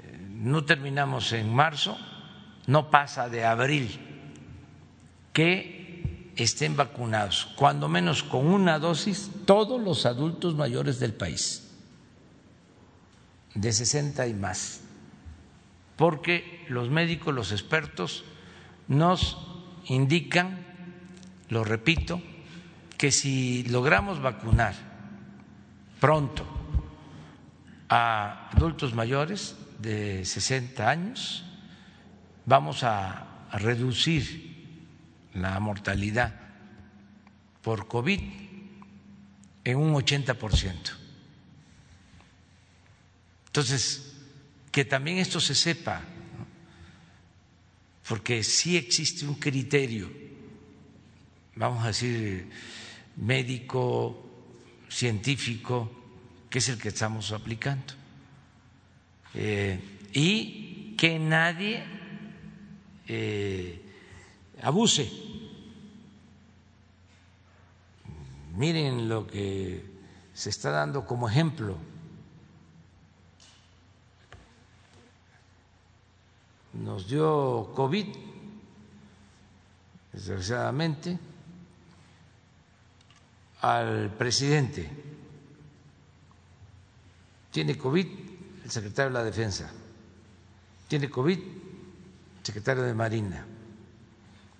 [0.01, 1.97] eh, no terminamos en marzo,
[2.67, 3.99] no pasa de abril.
[5.33, 5.77] Que
[6.35, 11.67] estén vacunados, cuando menos con una dosis, todos los adultos mayores del país,
[13.55, 14.81] de 60 y más,
[15.95, 18.23] porque los médicos, los expertos
[18.87, 19.37] nos
[19.85, 20.63] indican,
[21.49, 22.21] lo repito,
[22.97, 24.75] que si logramos vacunar
[25.99, 26.45] pronto
[27.89, 31.46] a adultos mayores de 60 años,
[32.47, 34.75] vamos a, reducir
[35.33, 36.35] la mortalidad
[37.61, 38.19] por COVID
[39.63, 40.91] en un 80%.
[43.45, 44.17] Entonces,
[44.69, 46.01] que también esto se sepa,
[48.05, 50.11] porque sí existe un criterio,
[51.55, 52.49] vamos a decir,
[53.15, 54.29] médico,
[54.89, 55.89] científico,
[56.49, 57.93] que es el que estamos aplicando.
[59.33, 59.79] Eh,
[60.11, 61.96] y que nadie
[63.07, 63.81] eh,
[64.61, 65.09] abuse.
[68.55, 69.85] Miren lo que
[70.33, 71.77] se está dando como ejemplo.
[76.73, 78.07] Nos dio COVID,
[80.13, 81.17] desgraciadamente
[83.61, 84.89] al presidente.
[87.51, 88.07] Tiene COVID
[88.63, 89.71] el secretario de la Defensa.
[90.87, 91.39] Tiene COVID
[92.47, 93.45] secretario de Marina.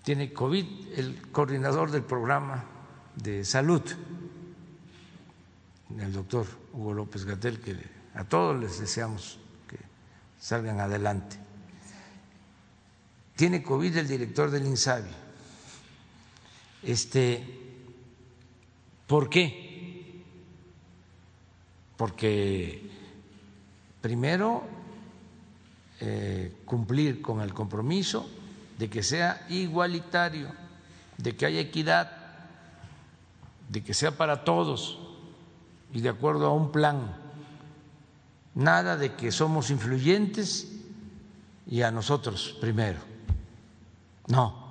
[0.03, 0.65] Tiene COVID
[0.97, 2.65] el coordinador del programa
[3.15, 3.81] de salud,
[5.97, 7.77] el doctor Hugo López Gatel, que
[8.13, 9.77] a todos les deseamos que
[10.37, 11.37] salgan adelante.
[13.37, 15.11] Tiene COVID el director del INSABI.
[16.83, 17.61] Este,
[19.07, 20.25] ¿Por qué?
[21.95, 22.91] Porque
[24.01, 24.76] primero
[25.99, 28.29] eh, cumplir con el compromiso
[28.77, 30.49] de que sea igualitario,
[31.17, 32.11] de que haya equidad,
[33.69, 34.99] de que sea para todos
[35.93, 37.15] y de acuerdo a un plan.
[38.53, 40.71] Nada de que somos influyentes
[41.65, 42.99] y a nosotros primero.
[44.27, 44.67] No.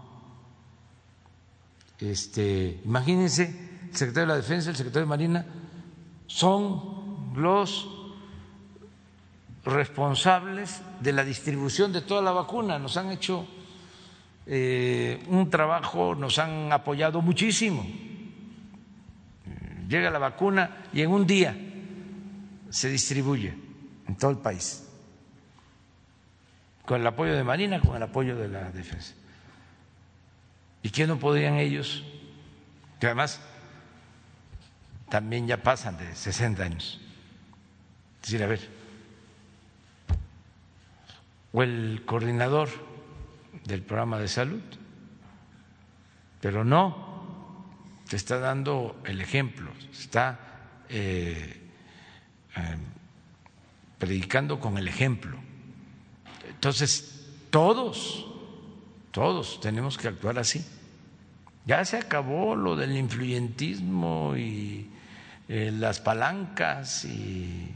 [1.98, 3.44] Este, imagínense
[3.90, 5.46] el secretario de la Defensa, el secretario de Marina,
[6.26, 7.95] son los
[9.66, 12.78] responsables de la distribución de toda la vacuna.
[12.78, 13.46] Nos han hecho
[14.46, 17.84] eh, un trabajo, nos han apoyado muchísimo.
[19.88, 21.56] Llega la vacuna y en un día
[22.70, 23.54] se distribuye
[24.08, 24.88] en todo el país,
[26.84, 29.14] con el apoyo de Marina, con el apoyo de la defensa.
[30.82, 32.04] ¿Y qué no podrían ellos?
[33.00, 33.40] Que además
[35.08, 37.00] también ya pasan de 60 años.
[38.22, 38.75] Es decir, a ver,
[41.52, 42.68] o el coordinador
[43.64, 44.62] del programa de salud,
[46.40, 47.06] pero no,
[48.04, 50.38] se está dando el ejemplo, se está
[50.88, 51.60] eh,
[52.56, 52.76] eh,
[53.98, 55.38] predicando con el ejemplo.
[56.48, 58.26] Entonces, todos,
[59.10, 60.64] todos tenemos que actuar así.
[61.64, 64.88] Ya se acabó lo del influyentismo y
[65.48, 67.74] eh, las palancas y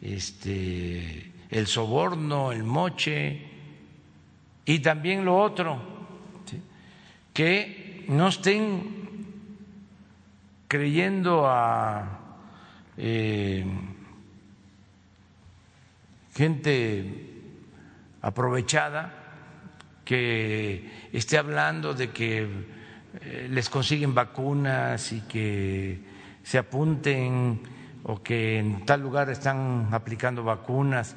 [0.00, 3.42] este, el soborno, el moche
[4.64, 5.80] y también lo otro,
[7.32, 9.26] que no estén
[10.68, 12.20] creyendo a
[12.96, 13.64] eh,
[16.34, 17.32] gente
[18.22, 19.12] aprovechada
[20.04, 22.48] que esté hablando de que
[23.20, 25.98] eh, les consiguen vacunas y que
[26.42, 27.60] se apunten
[28.04, 31.16] o que en tal lugar están aplicando vacunas.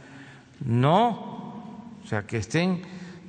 [0.61, 1.09] No,
[2.03, 2.81] o sea, que estén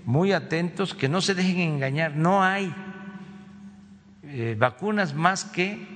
[0.05, 2.16] muy atentos, que no se dejen engañar.
[2.16, 2.74] No hay
[4.24, 5.87] eh, vacunas más que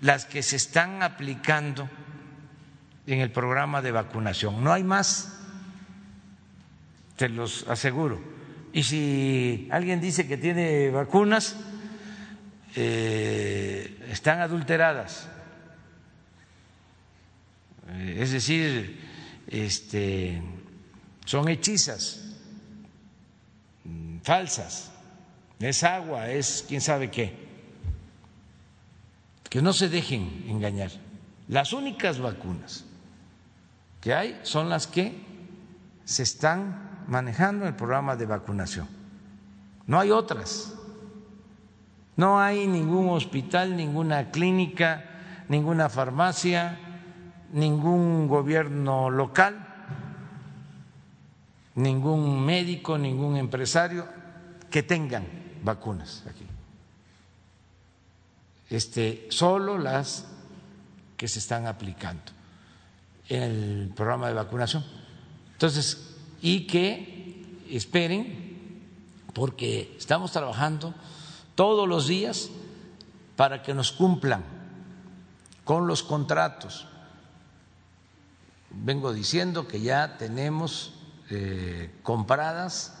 [0.00, 1.88] las que se están aplicando
[3.06, 4.62] en el programa de vacunación.
[4.62, 5.40] No hay más,
[7.16, 8.20] te los aseguro.
[8.72, 11.56] Y si alguien dice que tiene vacunas,
[12.76, 15.28] eh, están adulteradas,
[17.88, 19.09] eh, es decir,
[19.50, 20.42] este,
[21.24, 22.20] son hechizas,
[23.84, 24.90] mm, falsas,
[25.58, 27.50] es agua, es quién sabe qué.
[29.50, 30.90] Que no se dejen engañar.
[31.48, 32.84] Las únicas vacunas
[34.00, 35.20] que hay son las que
[36.04, 38.88] se están manejando en el programa de vacunación.
[39.86, 40.74] No hay otras.
[42.16, 45.04] No hay ningún hospital, ninguna clínica,
[45.48, 46.78] ninguna farmacia,
[47.52, 49.66] ningún gobierno local,
[51.74, 54.06] ningún médico, ningún empresario
[54.70, 55.26] que tengan
[55.62, 56.46] vacunas aquí.
[58.68, 60.26] Este, solo las
[61.16, 62.32] que se están aplicando
[63.28, 64.84] en el programa de vacunación.
[65.52, 68.80] Entonces, y que esperen,
[69.34, 70.94] porque estamos trabajando
[71.54, 72.50] todos los días
[73.36, 74.44] para que nos cumplan
[75.64, 76.86] con los contratos.
[78.70, 80.92] Vengo diciendo que ya tenemos
[81.30, 82.94] eh, compradas,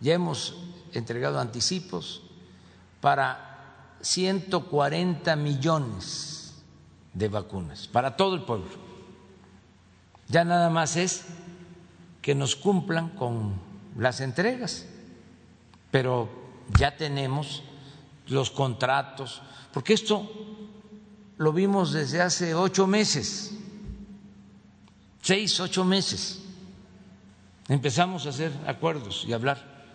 [0.00, 0.56] ya hemos
[0.92, 2.22] entregado anticipos
[3.00, 6.54] para 140 millones
[7.14, 8.70] de vacunas, para todo el pueblo.
[10.28, 11.24] Ya nada más es
[12.22, 13.54] que nos cumplan con
[13.96, 14.86] las entregas,
[15.90, 16.28] pero
[16.78, 17.62] ya tenemos
[18.28, 20.30] los contratos, porque esto
[21.36, 23.52] lo vimos desde hace ocho meses,
[25.24, 26.38] seis, ocho meses.
[27.68, 29.86] Empezamos a hacer acuerdos y hablar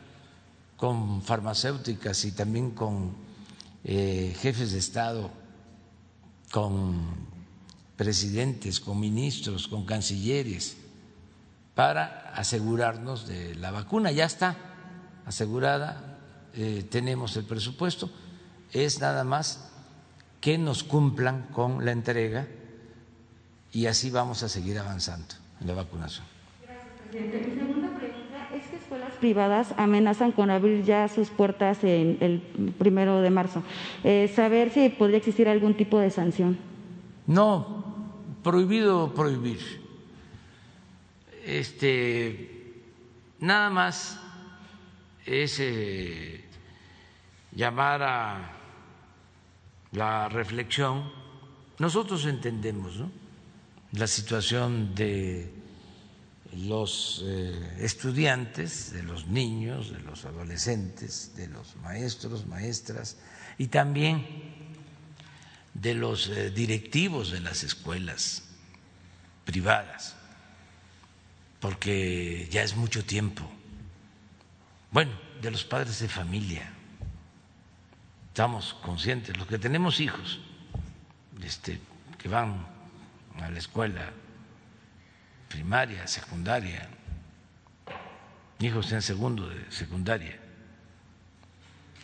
[0.75, 3.13] con farmacéuticas y también con
[3.83, 5.29] eh, jefes de Estado,
[6.51, 6.97] con
[7.95, 10.77] presidentes, con ministros, con cancilleres,
[11.75, 14.11] para asegurarnos de la vacuna.
[14.11, 14.57] Ya está
[15.27, 16.17] asegurada
[16.55, 18.09] eh, tenemos el presupuesto,
[18.71, 19.69] es nada más
[20.41, 22.47] que nos cumplan con la entrega
[23.71, 26.25] y así vamos a seguir avanzando en la vacunación.
[27.11, 32.17] Gracias, Mi segunda pregunta es que escuelas privadas amenazan con abrir ya sus puertas en
[32.21, 32.41] el
[32.77, 33.63] primero de marzo.
[34.03, 36.57] Eh, saber si podría existir algún tipo de sanción.
[37.27, 37.83] No,
[38.43, 39.59] prohibido prohibir.
[41.45, 42.81] Este,
[43.39, 44.19] nada más
[45.25, 46.43] es eh,
[47.51, 48.51] llamar a
[49.91, 51.11] la reflexión.
[51.77, 53.03] Nosotros entendemos
[53.91, 55.51] la situación de
[56.55, 63.17] los eh, estudiantes, de los niños, de los adolescentes, de los maestros, maestras
[63.57, 64.25] y también
[65.73, 68.43] de los eh, directivos de las escuelas
[69.45, 70.15] privadas,
[71.59, 73.49] porque ya es mucho tiempo
[74.91, 75.11] bueno,
[75.41, 76.73] de los padres de familia.
[78.29, 80.39] Estamos conscientes, los que tenemos hijos
[81.43, 81.79] este,
[82.17, 82.67] que van
[83.41, 84.11] a la escuela
[85.47, 86.87] primaria, secundaria,
[88.59, 90.37] hijos en segundo de secundaria,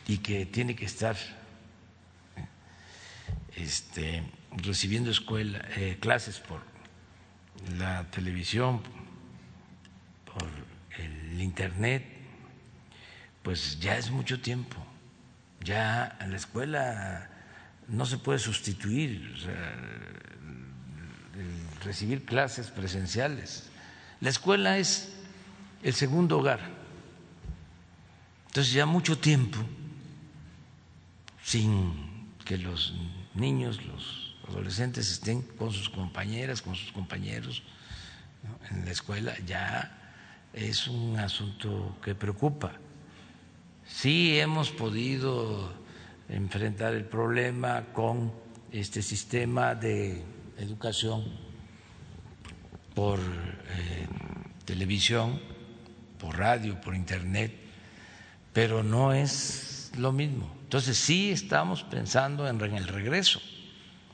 [0.08, 1.16] y que tiene que estar
[3.56, 6.62] este, recibiendo escuela, eh, clases por
[7.78, 8.82] la televisión,
[10.26, 10.48] por
[10.98, 12.06] el internet,
[13.44, 14.78] pues ya es mucho tiempo.
[15.62, 17.30] Ya en la escuela
[17.88, 19.36] no se puede sustituir
[21.86, 23.70] recibir clases presenciales.
[24.20, 25.14] La escuela es
[25.84, 26.60] el segundo hogar.
[28.48, 29.60] Entonces ya mucho tiempo
[31.44, 31.94] sin
[32.44, 32.94] que los
[33.34, 37.64] niños, los adolescentes estén con sus compañeras, con sus compañeros
[38.72, 40.06] en la escuela, ya
[40.54, 42.74] es un asunto que preocupa.
[43.88, 45.74] Sí hemos podido
[46.30, 48.32] enfrentar el problema con
[48.72, 50.24] este sistema de
[50.58, 51.24] educación
[52.96, 54.08] por eh,
[54.66, 55.40] televisión,
[56.18, 57.54] por radio, por internet,
[58.54, 60.50] pero no es lo mismo.
[60.64, 63.40] Entonces sí estamos pensando en el regreso,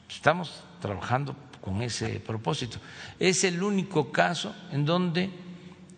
[0.10, 2.80] estamos trabajando con ese propósito.
[3.20, 5.30] Es el único caso en donde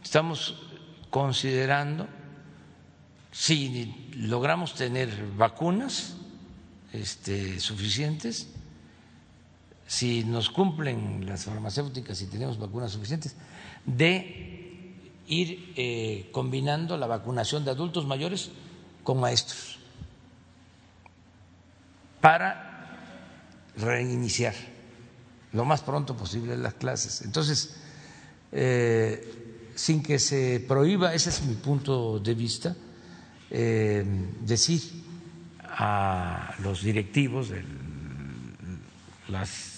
[0.04, 0.62] estamos
[1.10, 2.08] considerando
[3.32, 6.16] si logramos tener vacunas
[6.92, 8.53] este, suficientes,
[9.94, 13.36] si nos cumplen las farmacéuticas y tenemos vacunas suficientes,
[13.86, 14.92] de
[15.28, 18.50] ir eh, combinando la vacunación de adultos mayores
[19.04, 19.78] con maestros
[22.22, 22.90] para
[23.78, 24.56] reiniciar
[25.52, 27.22] lo más pronto posible las clases.
[27.22, 27.76] Entonces,
[28.52, 32.76] eh, sin que se prohíba, ese es mi punto de vista,
[33.52, 34.04] eh,
[34.42, 34.82] decir
[35.62, 37.64] a los directivos de
[39.28, 39.73] las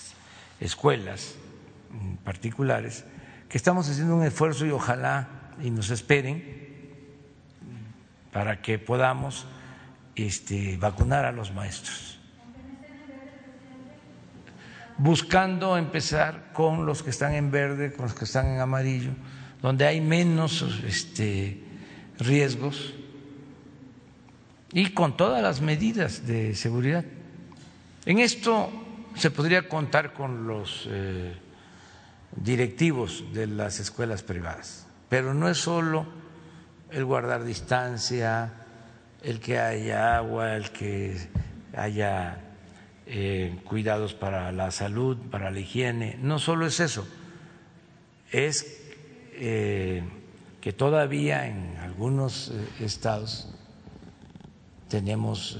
[0.66, 1.36] escuelas
[2.24, 3.06] particulares
[3.50, 5.28] que estamos haciendo un esfuerzo y ojalá
[5.62, 6.44] y nos esperen
[8.32, 9.48] para que podamos
[10.16, 12.16] este, vacunar a los maestros.
[14.98, 19.12] buscando empezar con los que están en verde, con los que están en amarillo,
[19.62, 21.62] donde hay menos este,
[22.18, 22.94] riesgos
[24.72, 27.04] y con todas las medidas de seguridad.
[28.06, 28.70] En esto
[29.16, 31.34] se podría contar con los eh,
[32.36, 36.06] directivos de las escuelas privadas, pero no es solo
[36.92, 38.52] el guardar distancia,
[39.24, 41.18] el que haya agua, el que
[41.76, 42.40] haya
[43.06, 46.18] eh, cuidados para la salud, para la higiene.
[46.22, 47.08] No solo es eso,
[48.32, 48.82] es
[49.34, 50.04] eh,
[50.62, 53.50] que todavía en algunos estados
[54.90, 55.58] tenemos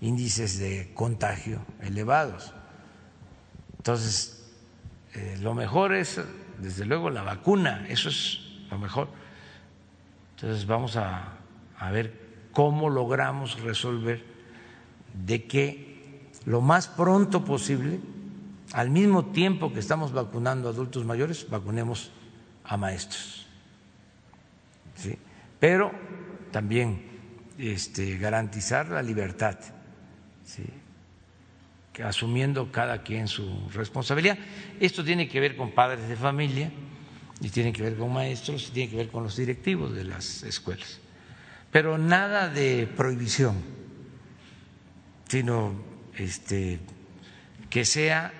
[0.00, 2.54] índices de contagio elevados.
[3.76, 4.50] Entonces,
[5.14, 6.20] eh, lo mejor es,
[6.58, 8.40] desde luego, la vacuna, eso es
[8.70, 9.08] lo mejor.
[10.36, 11.36] Entonces, vamos a,
[11.92, 14.22] ver cómo logramos resolver
[15.14, 18.00] de que lo más pronto posible,
[18.72, 22.10] al mismo tiempo que estamos vacunando a adultos mayores, vacunemos
[22.64, 23.46] a maestros.
[24.94, 25.16] ¿Sí?
[25.58, 25.90] Pero
[26.52, 27.02] también
[27.58, 29.58] este, garantizar la libertad
[32.04, 34.38] asumiendo cada quien su responsabilidad.
[34.78, 36.70] Esto tiene que ver con padres de familia
[37.40, 40.42] y tiene que ver con maestros y tiene que ver con los directivos de las
[40.42, 40.98] escuelas.
[41.70, 43.56] Pero nada de prohibición,
[45.28, 45.72] sino
[46.16, 46.80] este,
[47.68, 48.32] que sea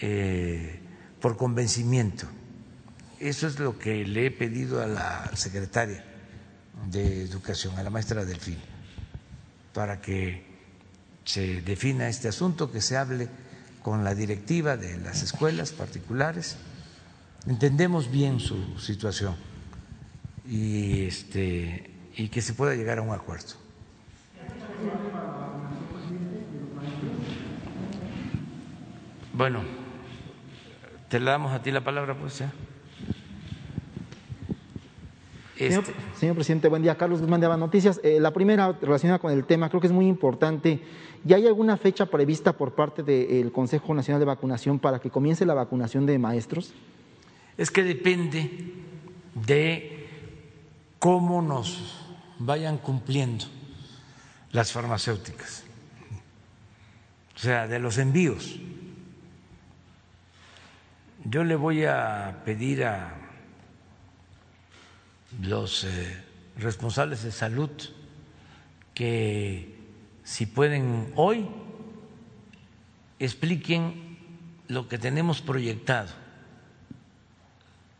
[0.00, 0.80] eh,
[1.20, 2.26] por convencimiento.
[3.18, 6.04] Eso es lo que le he pedido a la secretaria
[6.90, 8.58] de Educación, a la maestra Delfín,
[9.74, 10.49] para que
[11.30, 13.28] se defina este asunto, que se hable
[13.82, 16.56] con la directiva de las escuelas particulares.
[17.46, 19.36] Entendemos bien su situación
[20.46, 23.54] y, este, y que se pueda llegar a un acuerdo.
[29.32, 29.62] Bueno,
[31.08, 32.52] te la damos a ti la palabra, pues ya.
[35.60, 35.92] Este.
[36.16, 36.96] Señor, presidente, buen día.
[36.96, 38.00] Carlos Guzmán de Aba Noticias.
[38.02, 40.80] Eh, la primera relacionada con el tema, creo que es muy importante.
[41.22, 45.44] ¿Ya hay alguna fecha prevista por parte del Consejo Nacional de Vacunación para que comience
[45.44, 46.72] la vacunación de maestros?
[47.58, 48.72] Es que depende
[49.34, 50.08] de
[50.98, 52.06] cómo nos
[52.38, 53.44] vayan cumpliendo
[54.52, 55.64] las farmacéuticas,
[57.36, 58.58] o sea, de los envíos.
[61.24, 63.29] Yo le voy a pedir a
[65.42, 66.24] los eh,
[66.56, 67.70] responsables de salud
[68.94, 69.76] que
[70.24, 71.46] si pueden hoy
[73.18, 74.18] expliquen
[74.68, 76.08] lo que tenemos proyectado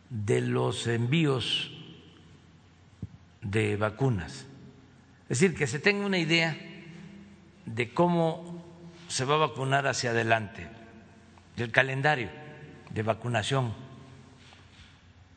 [0.09, 1.71] de los envíos
[3.41, 4.45] de vacunas.
[5.29, 6.57] Es decir, que se tenga una idea
[7.65, 8.63] de cómo
[9.07, 10.67] se va a vacunar hacia adelante,
[11.55, 12.29] del calendario
[12.89, 13.73] de vacunación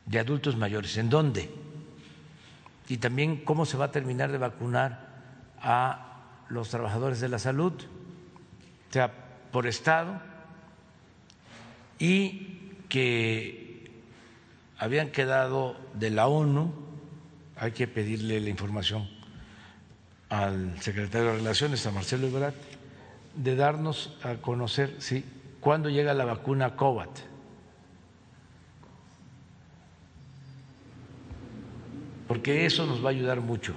[0.05, 1.49] de adultos mayores, en dónde
[2.87, 5.07] y también cómo se va a terminar de vacunar
[5.61, 9.11] a los trabajadores de la salud, o sea,
[9.51, 10.21] por Estado,
[11.97, 13.91] y que
[14.77, 16.73] habían quedado de la ONU,
[17.57, 19.09] hay que pedirle la información
[20.29, 22.53] al secretario de Relaciones, a Marcelo Ebrard,
[23.35, 25.25] de darnos a conocer sí,
[25.59, 27.34] cuándo llega la vacuna COVAT
[32.27, 33.73] porque eso nos va a ayudar mucho.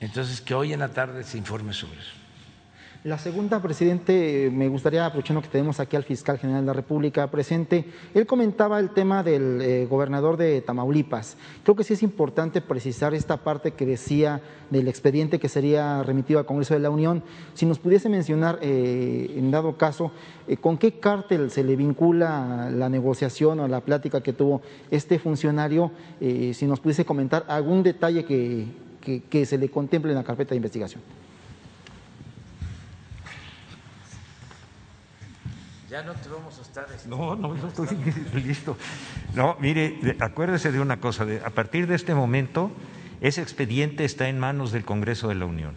[0.00, 2.17] Entonces, que hoy en la tarde se informe sobre eso.
[3.04, 7.30] La segunda, presidente, me gustaría, aprovechando que tenemos aquí al fiscal general de la República
[7.30, 11.36] presente, él comentaba el tema del eh, gobernador de Tamaulipas.
[11.62, 16.40] Creo que sí es importante precisar esta parte que decía del expediente que sería remitido
[16.40, 17.22] al Congreso de la Unión.
[17.54, 20.10] Si nos pudiese mencionar, eh, en dado caso,
[20.48, 24.60] eh, con qué cártel se le vincula la negociación o la plática que tuvo
[24.90, 30.50] este funcionario, si nos pudiese comentar algún detalle que se le contemple en la carpeta
[30.50, 31.27] de investigación.
[35.90, 36.86] Ya no te vamos a estar.
[36.94, 37.88] Este, no, no, no estoy
[38.42, 38.76] listo.
[39.34, 42.70] No, mire, acuérdese de una cosa: a partir de este momento,
[43.20, 45.74] ese expediente está en manos del Congreso de la Unión.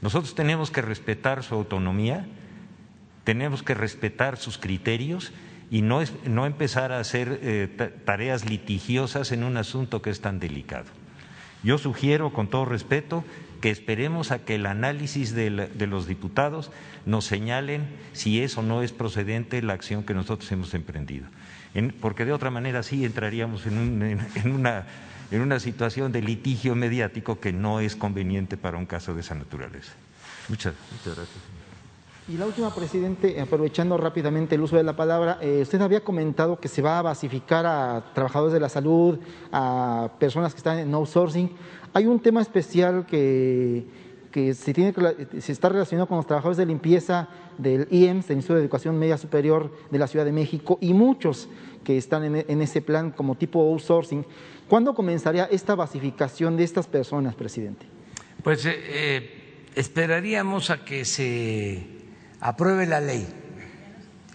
[0.00, 2.26] Nosotros tenemos que respetar su autonomía,
[3.24, 5.32] tenemos que respetar sus criterios
[5.70, 10.40] y no, no empezar a hacer eh, tareas litigiosas en un asunto que es tan
[10.40, 10.86] delicado.
[11.62, 13.22] Yo sugiero, con todo respeto,
[13.62, 15.48] que esperemos a que el análisis de,
[15.86, 16.72] los diputados
[17.06, 21.26] nos señalen si es o no es procedente la acción que nosotros hemos emprendido.
[22.00, 23.78] porque de otra manera sí entraríamos en,
[24.52, 24.86] una,
[25.30, 29.36] en una situación de litigio mediático que no es conveniente para un caso de esa
[29.36, 29.92] naturaleza.
[30.48, 31.61] Muchas, muchas gracias.
[32.28, 36.60] Y la última, presidente, aprovechando rápidamente el uso de la palabra, eh, usted había comentado
[36.60, 39.18] que se va a basificar a trabajadores de la salud,
[39.50, 41.50] a personas que están en outsourcing.
[41.92, 43.84] Hay un tema especial que,
[44.30, 44.70] que se,
[45.50, 47.28] está relacionado con los trabajadores de limpieza
[47.58, 51.48] del IEMS, del Instituto de Educación Media Superior de la Ciudad de México, y muchos
[51.82, 54.24] que están en, en ese plan como tipo outsourcing.
[54.68, 57.84] ¿Cuándo comenzaría esta basificación de estas personas, presidente?
[58.44, 59.30] Pues eh, eh,
[59.74, 62.01] esperaríamos a que se
[62.42, 63.26] apruebe la ley.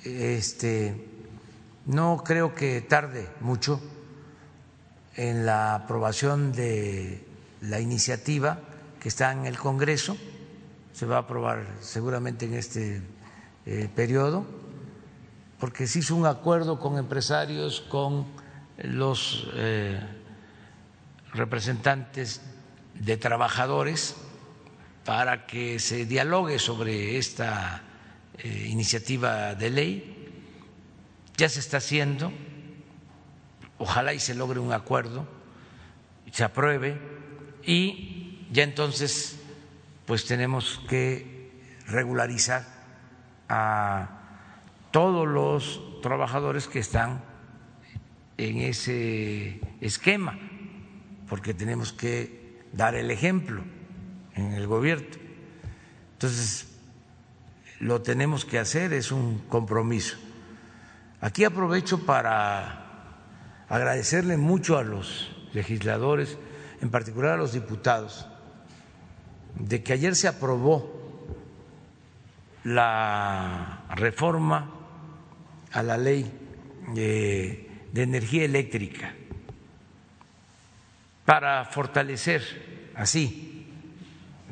[0.03, 1.05] Este,
[1.85, 3.81] no creo que tarde mucho
[5.15, 7.25] en la aprobación de
[7.61, 8.59] la iniciativa
[8.99, 10.17] que está en el Congreso.
[10.93, 13.01] Se va a aprobar seguramente en este
[13.65, 14.45] eh, periodo,
[15.59, 18.25] porque se hizo un acuerdo con empresarios, con
[18.77, 19.99] los eh,
[21.33, 22.41] representantes
[22.93, 24.15] de trabajadores
[25.03, 27.83] para que se dialogue sobre esta
[28.39, 30.31] eh, iniciativa de ley,
[31.37, 32.31] ya se está haciendo,
[33.77, 35.27] ojalá y se logre un acuerdo,
[36.31, 36.97] se apruebe.
[37.63, 39.39] Y ya entonces
[40.05, 41.51] pues tenemos que
[41.85, 42.65] regularizar
[43.49, 44.09] a
[44.91, 47.21] todos los trabajadores que están
[48.37, 50.39] en ese esquema,
[51.27, 53.63] porque tenemos que dar el ejemplo
[54.35, 55.07] en el gobierno.
[56.13, 56.76] Entonces,
[57.79, 60.17] lo tenemos que hacer, es un compromiso.
[61.21, 62.85] Aquí aprovecho para
[63.69, 66.37] agradecerle mucho a los legisladores,
[66.81, 68.27] en particular a los diputados,
[69.55, 70.97] de que ayer se aprobó
[72.63, 74.71] la reforma
[75.71, 76.31] a la ley
[76.93, 77.63] de,
[77.95, 79.15] energía eléctrica
[81.25, 83.73] para fortalecer así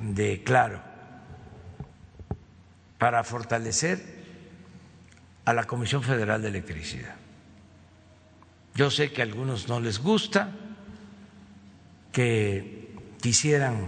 [0.01, 0.81] de claro
[2.97, 4.23] para fortalecer
[5.45, 7.15] a la Comisión Federal de Electricidad.
[8.73, 10.51] Yo sé que a algunos no les gusta,
[12.11, 13.87] que quisieran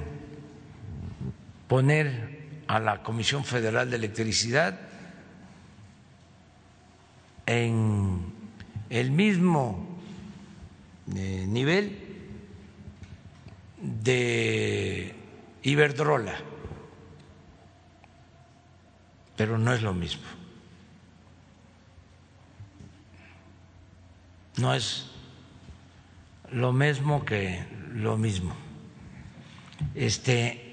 [1.67, 4.79] poner a la Comisión Federal de Electricidad
[7.45, 8.33] en
[8.89, 9.99] el mismo
[11.15, 11.97] eh, nivel
[13.81, 15.15] de
[15.63, 16.35] Iberdrola
[19.37, 20.23] pero no es lo mismo.
[24.57, 25.05] No es
[26.51, 28.53] lo mismo que lo mismo.
[29.93, 30.63] Este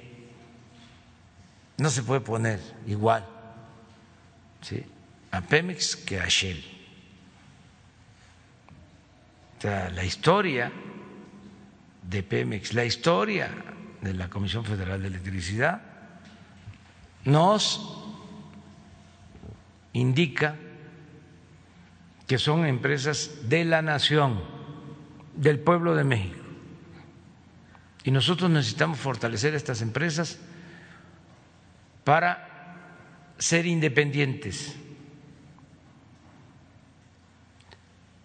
[1.77, 3.27] no se puede poner igual
[4.62, 4.82] ¿sí?
[5.31, 6.65] a Pemex que a Shell.
[9.59, 10.73] O sea, la historia
[12.03, 13.51] de Pemex, la historia
[14.01, 15.82] de la Comisión Federal de Electricidad
[17.24, 18.04] nos
[19.95, 20.57] indica
[22.27, 24.43] que son empresas de la nación,
[25.35, 26.45] del pueblo de México.
[28.05, 30.39] Y nosotros necesitamos fortalecer estas empresas
[32.03, 34.77] para ser independientes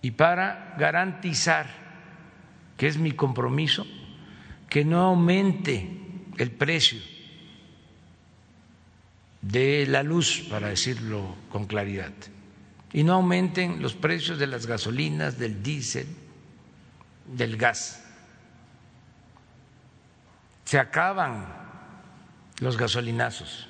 [0.02, 1.68] y para garantizar,
[2.78, 3.86] que es mi compromiso,
[4.70, 5.90] que no aumente
[6.38, 7.00] el precio
[9.42, 12.12] de la luz, para decirlo con claridad,
[12.92, 16.08] y no aumenten los precios de las gasolinas, del diésel,
[17.26, 18.04] del gas.
[20.66, 21.48] Se acaban
[22.60, 23.68] los gasolinazos,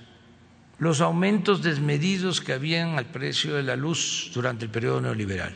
[0.80, 5.56] los aumentos desmedidos que habían al precio de la luz durante el periodo neoliberal.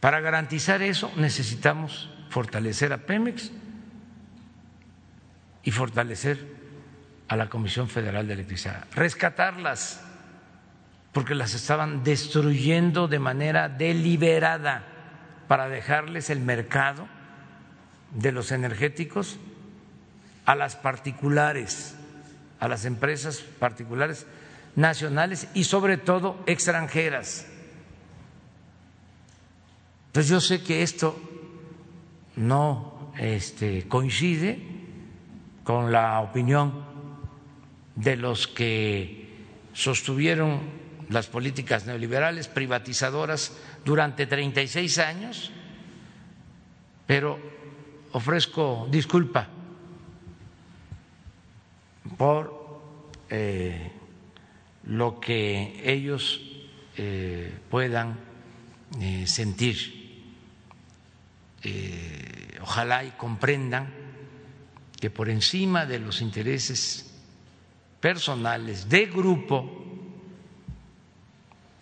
[0.00, 3.50] Para garantizar eso necesitamos fortalecer a Pemex
[5.62, 6.57] y fortalecer
[7.28, 10.02] a la Comisión Federal de Electricidad, rescatarlas,
[11.12, 14.84] porque las estaban destruyendo de manera deliberada
[15.46, 17.06] para dejarles el mercado
[18.12, 19.38] de los energéticos
[20.46, 21.96] a las particulares,
[22.60, 24.26] a las empresas particulares
[24.76, 27.46] nacionales y sobre todo extranjeras.
[30.06, 31.20] Entonces yo sé que esto
[32.36, 34.62] no este, coincide
[35.64, 36.87] con la opinión
[37.98, 39.26] de los que
[39.72, 40.60] sostuvieron
[41.08, 45.50] las políticas neoliberales privatizadoras durante 36 años,
[47.06, 47.38] pero
[48.12, 49.48] ofrezco disculpa
[52.16, 52.80] por
[53.30, 53.90] eh,
[54.84, 56.40] lo que ellos
[56.96, 58.16] eh, puedan
[59.00, 59.98] eh, sentir.
[62.62, 63.92] ojalá y comprendan
[65.00, 67.07] que por encima de los intereses
[68.00, 69.84] personales, de grupo,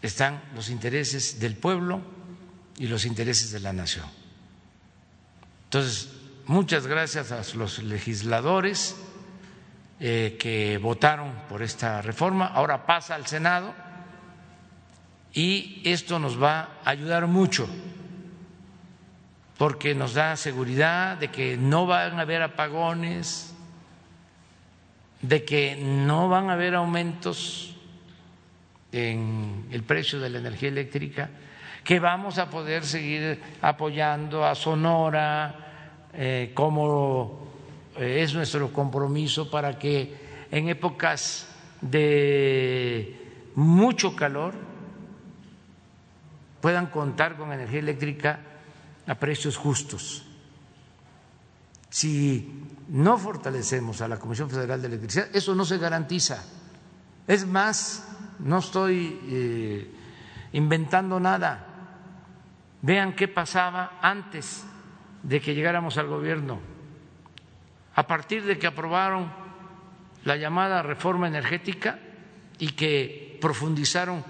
[0.03, 2.01] están los intereses del pueblo
[2.79, 4.07] y los intereses de la nación.
[5.65, 6.11] Entonces,
[6.47, 8.97] muchas gracias a los legisladores
[9.99, 12.47] eh, que votaron por esta reforma.
[12.47, 13.75] Ahora pasa al Senado
[15.33, 17.69] y esto nos va a ayudar mucho
[19.59, 23.55] porque nos da seguridad de que no van a haber apagones,
[25.23, 27.75] de que no van a haber aumentos
[28.93, 31.31] en el precio de la energía eléctrica,
[31.85, 37.47] que vamos a poder seguir apoyando a Sonora eh, como
[37.97, 40.15] eh, es nuestro compromiso para que
[40.51, 41.49] en épocas
[41.81, 44.55] de mucho calor
[46.61, 48.41] puedan contar con energía eléctrica
[49.07, 50.25] a precios justos.
[51.91, 56.43] Si no fortalecemos a la Comisión Federal de Electricidad, eso no se garantiza.
[57.27, 58.07] Es más,
[58.39, 59.91] no estoy eh,
[60.53, 61.67] inventando nada.
[62.83, 64.65] Vean qué pasaba antes
[65.23, 66.61] de que llegáramos al gobierno.
[67.97, 69.33] A partir de que aprobaron
[70.25, 71.99] la llamada reforma energética
[72.59, 74.23] y que profundizaron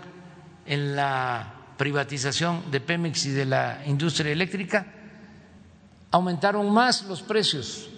[0.65, 4.87] en la privatización de Pemex y de la industria eléctrica,
[6.11, 7.91] aumentaron más los precios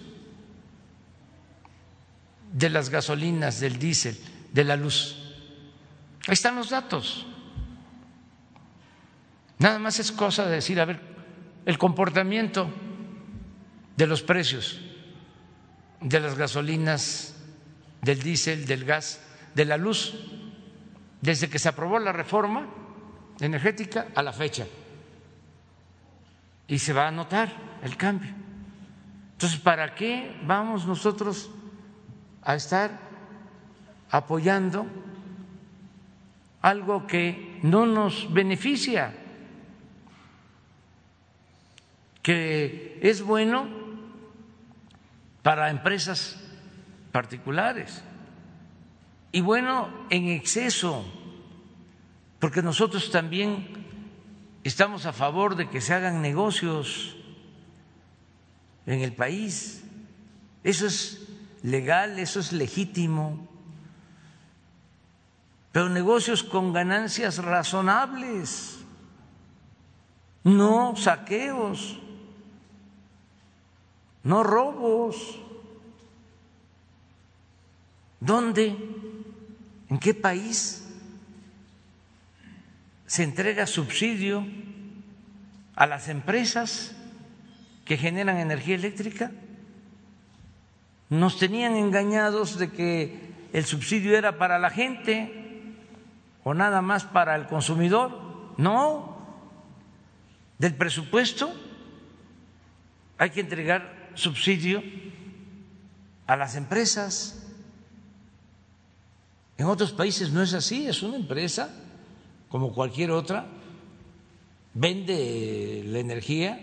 [2.51, 4.17] de las gasolinas, del diésel,
[4.51, 5.15] de la luz.
[6.27, 7.25] Ahí están los datos.
[9.57, 10.99] Nada más es cosa de decir, a ver,
[11.65, 12.69] el comportamiento
[13.97, 14.79] de los precios
[16.01, 17.35] de las gasolinas,
[18.01, 19.21] del diésel, del gas,
[19.53, 20.15] de la luz,
[21.21, 22.67] desde que se aprobó la reforma
[23.39, 24.65] energética a la fecha.
[26.67, 27.51] Y se va a notar
[27.83, 28.31] el cambio.
[29.33, 31.49] Entonces, ¿para qué vamos nosotros
[32.43, 32.99] a estar
[34.09, 34.85] apoyando
[36.61, 39.13] algo que no nos beneficia,
[42.21, 43.67] que es bueno
[45.41, 46.37] para empresas
[47.11, 48.03] particulares
[49.31, 51.05] y bueno en exceso
[52.39, 53.67] porque nosotros también
[54.63, 57.17] estamos a favor de que se hagan negocios
[58.85, 59.83] en el país.
[60.63, 61.28] Eso es
[61.63, 63.47] legal, eso es legítimo,
[65.71, 68.79] pero negocios con ganancias razonables,
[70.43, 71.99] no saqueos,
[74.23, 75.39] no robos.
[78.19, 78.75] ¿Dónde?
[79.89, 80.89] ¿En qué país?
[83.09, 84.45] se entrega subsidio
[85.75, 86.95] a las empresas
[87.83, 89.31] que generan energía eléctrica.
[91.09, 95.75] Nos tenían engañados de que el subsidio era para la gente
[96.43, 98.53] o nada más para el consumidor.
[98.57, 99.17] No,
[100.59, 101.51] del presupuesto
[103.17, 104.83] hay que entregar subsidio
[106.27, 107.47] a las empresas.
[109.57, 111.73] En otros países no es así, es una empresa
[112.49, 113.45] como cualquier otra,
[114.73, 116.59] vende la energía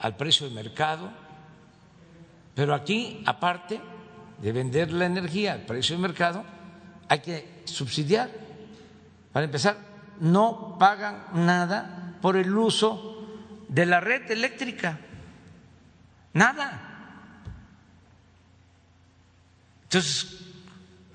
[0.00, 1.10] al precio de mercado,
[2.54, 3.80] pero aquí, aparte
[4.40, 6.44] de vender la energía al precio de mercado,
[7.08, 8.30] hay que subsidiar.
[9.32, 9.78] Para empezar,
[10.20, 13.26] no pagan nada por el uso
[13.68, 14.98] de la red eléctrica,
[16.32, 17.42] nada.
[19.84, 20.40] Entonces,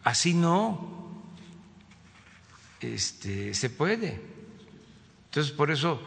[0.04, 1.24] así no
[2.80, 4.22] este, se puede.
[5.26, 6.02] Entonces, por eso,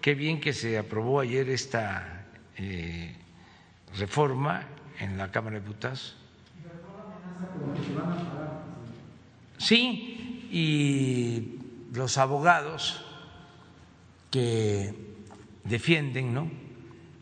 [0.00, 2.19] qué bien que se aprobó ayer esta
[2.62, 3.16] eh,
[3.96, 4.66] reforma
[4.98, 6.14] en la Cámara de Diputados.
[9.56, 11.58] Sí, y
[11.94, 13.02] los abogados
[14.30, 14.94] que
[15.64, 16.50] defienden ¿no?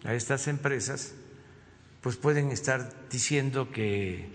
[0.04, 1.14] a estas empresas,
[2.00, 4.28] pues pueden estar diciendo que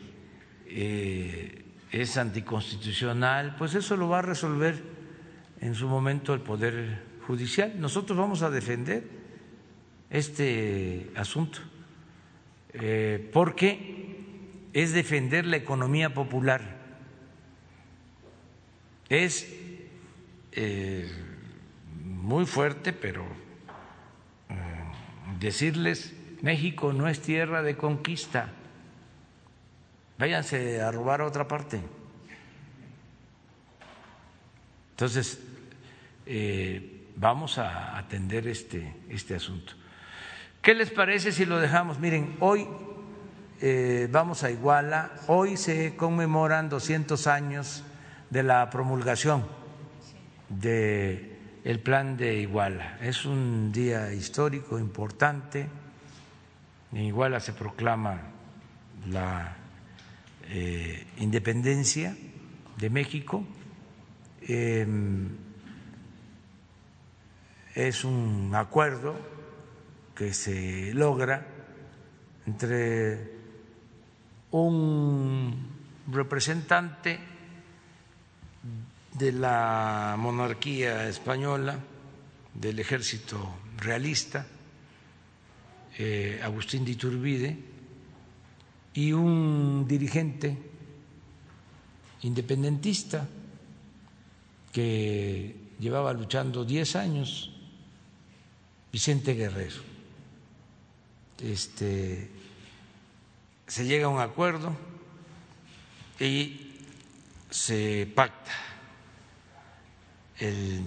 [0.68, 4.82] eh, es anticonstitucional, pues eso lo va a resolver
[5.60, 7.74] en su momento el Poder Judicial.
[7.78, 9.23] Nosotros vamos a defender
[10.14, 11.60] este asunto
[12.74, 14.16] eh, porque
[14.74, 16.62] es defender la economía popular,
[19.10, 19.48] es
[20.54, 21.12] eh,
[22.04, 23.24] muy fuerte, pero
[24.50, 24.54] eh,
[25.40, 28.50] decirles México no es tierra de conquista
[30.18, 31.82] váyanse a robar a otra parte.
[34.92, 35.40] Entonces,
[37.18, 39.74] vamos a atender este, este asunto.
[40.64, 42.00] ¿Qué les parece si lo dejamos?
[42.00, 42.66] Miren, hoy
[43.60, 45.12] eh, vamos a Iguala.
[45.28, 47.84] Hoy se conmemoran 200 años
[48.30, 49.46] de la promulgación
[50.48, 52.98] del el plan de Iguala.
[53.02, 55.68] Es un día histórico importante.
[56.94, 58.22] En Iguala se proclama
[59.10, 59.58] la
[60.48, 62.16] eh, independencia
[62.78, 63.44] de México.
[64.48, 65.28] Em,
[67.76, 69.33] es un acuerdo
[70.16, 71.46] que se logra
[72.46, 73.34] entre
[74.52, 75.74] un
[76.12, 77.20] representante
[79.14, 81.80] de la monarquía española,
[82.54, 84.46] del ejército realista,
[85.98, 87.58] eh, Agustín de Iturbide,
[88.94, 90.56] y un dirigente
[92.22, 93.28] independentista
[94.72, 97.52] que llevaba luchando 10 años,
[98.92, 99.93] Vicente Guerrero.
[101.40, 102.30] Este,
[103.68, 104.76] se llega a un acuerdo
[106.20, 106.72] y
[107.50, 108.52] se pacta
[110.40, 110.82] el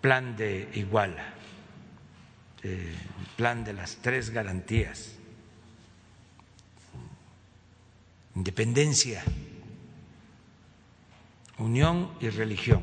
[0.00, 1.34] plan de Iguala,
[2.62, 2.96] el
[3.36, 5.12] plan de las tres garantías,
[8.34, 9.22] independencia,
[11.58, 12.82] unión y religión.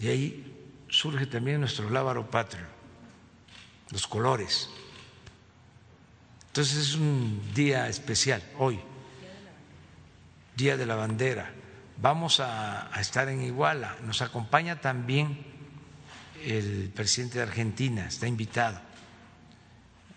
[0.00, 2.66] Y ahí surge también nuestro lábaro patrio,
[3.94, 4.68] los colores.
[6.48, 8.80] Entonces es un día especial hoy,
[10.56, 11.52] Día de la Bandera.
[11.96, 13.96] Vamos a, estar en Iguala.
[14.04, 15.46] Nos acompaña también
[16.42, 18.80] el presidente de Argentina, está invitado,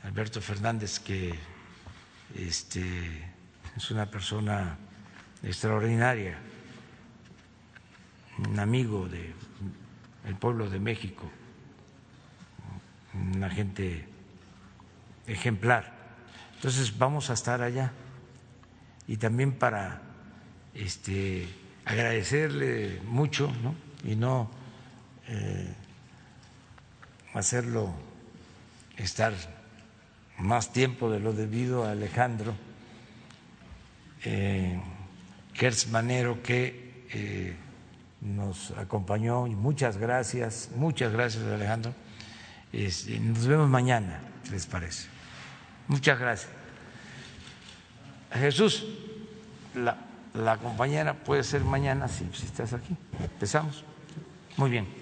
[0.03, 1.37] Alberto Fernández, que
[2.35, 3.31] este,
[3.75, 4.75] es una persona
[5.43, 6.39] extraordinaria,
[8.39, 11.29] un amigo del pueblo de México,
[13.35, 14.05] una gente
[15.27, 15.93] ejemplar.
[16.55, 17.91] Entonces vamos a estar allá
[19.07, 20.01] y también para
[20.73, 21.47] este,
[21.85, 23.51] agradecerle mucho
[24.03, 24.49] y no
[25.27, 25.73] eh,
[27.33, 27.93] hacerlo
[28.97, 29.33] estar
[30.37, 32.53] más tiempo de lo debido a Alejandro
[34.23, 34.79] eh,
[35.89, 37.55] Manero que eh,
[38.21, 41.93] nos acompañó y muchas gracias, muchas gracias Alejandro.
[42.77, 44.19] Este, nos vemos mañana,
[44.51, 45.07] ¿les parece?
[45.87, 46.51] Muchas gracias.
[48.31, 48.85] Jesús,
[49.73, 52.95] la, compañera puede ser mañana si, si estás aquí.
[53.19, 53.83] Empezamos.
[54.57, 54.96] Muy bien.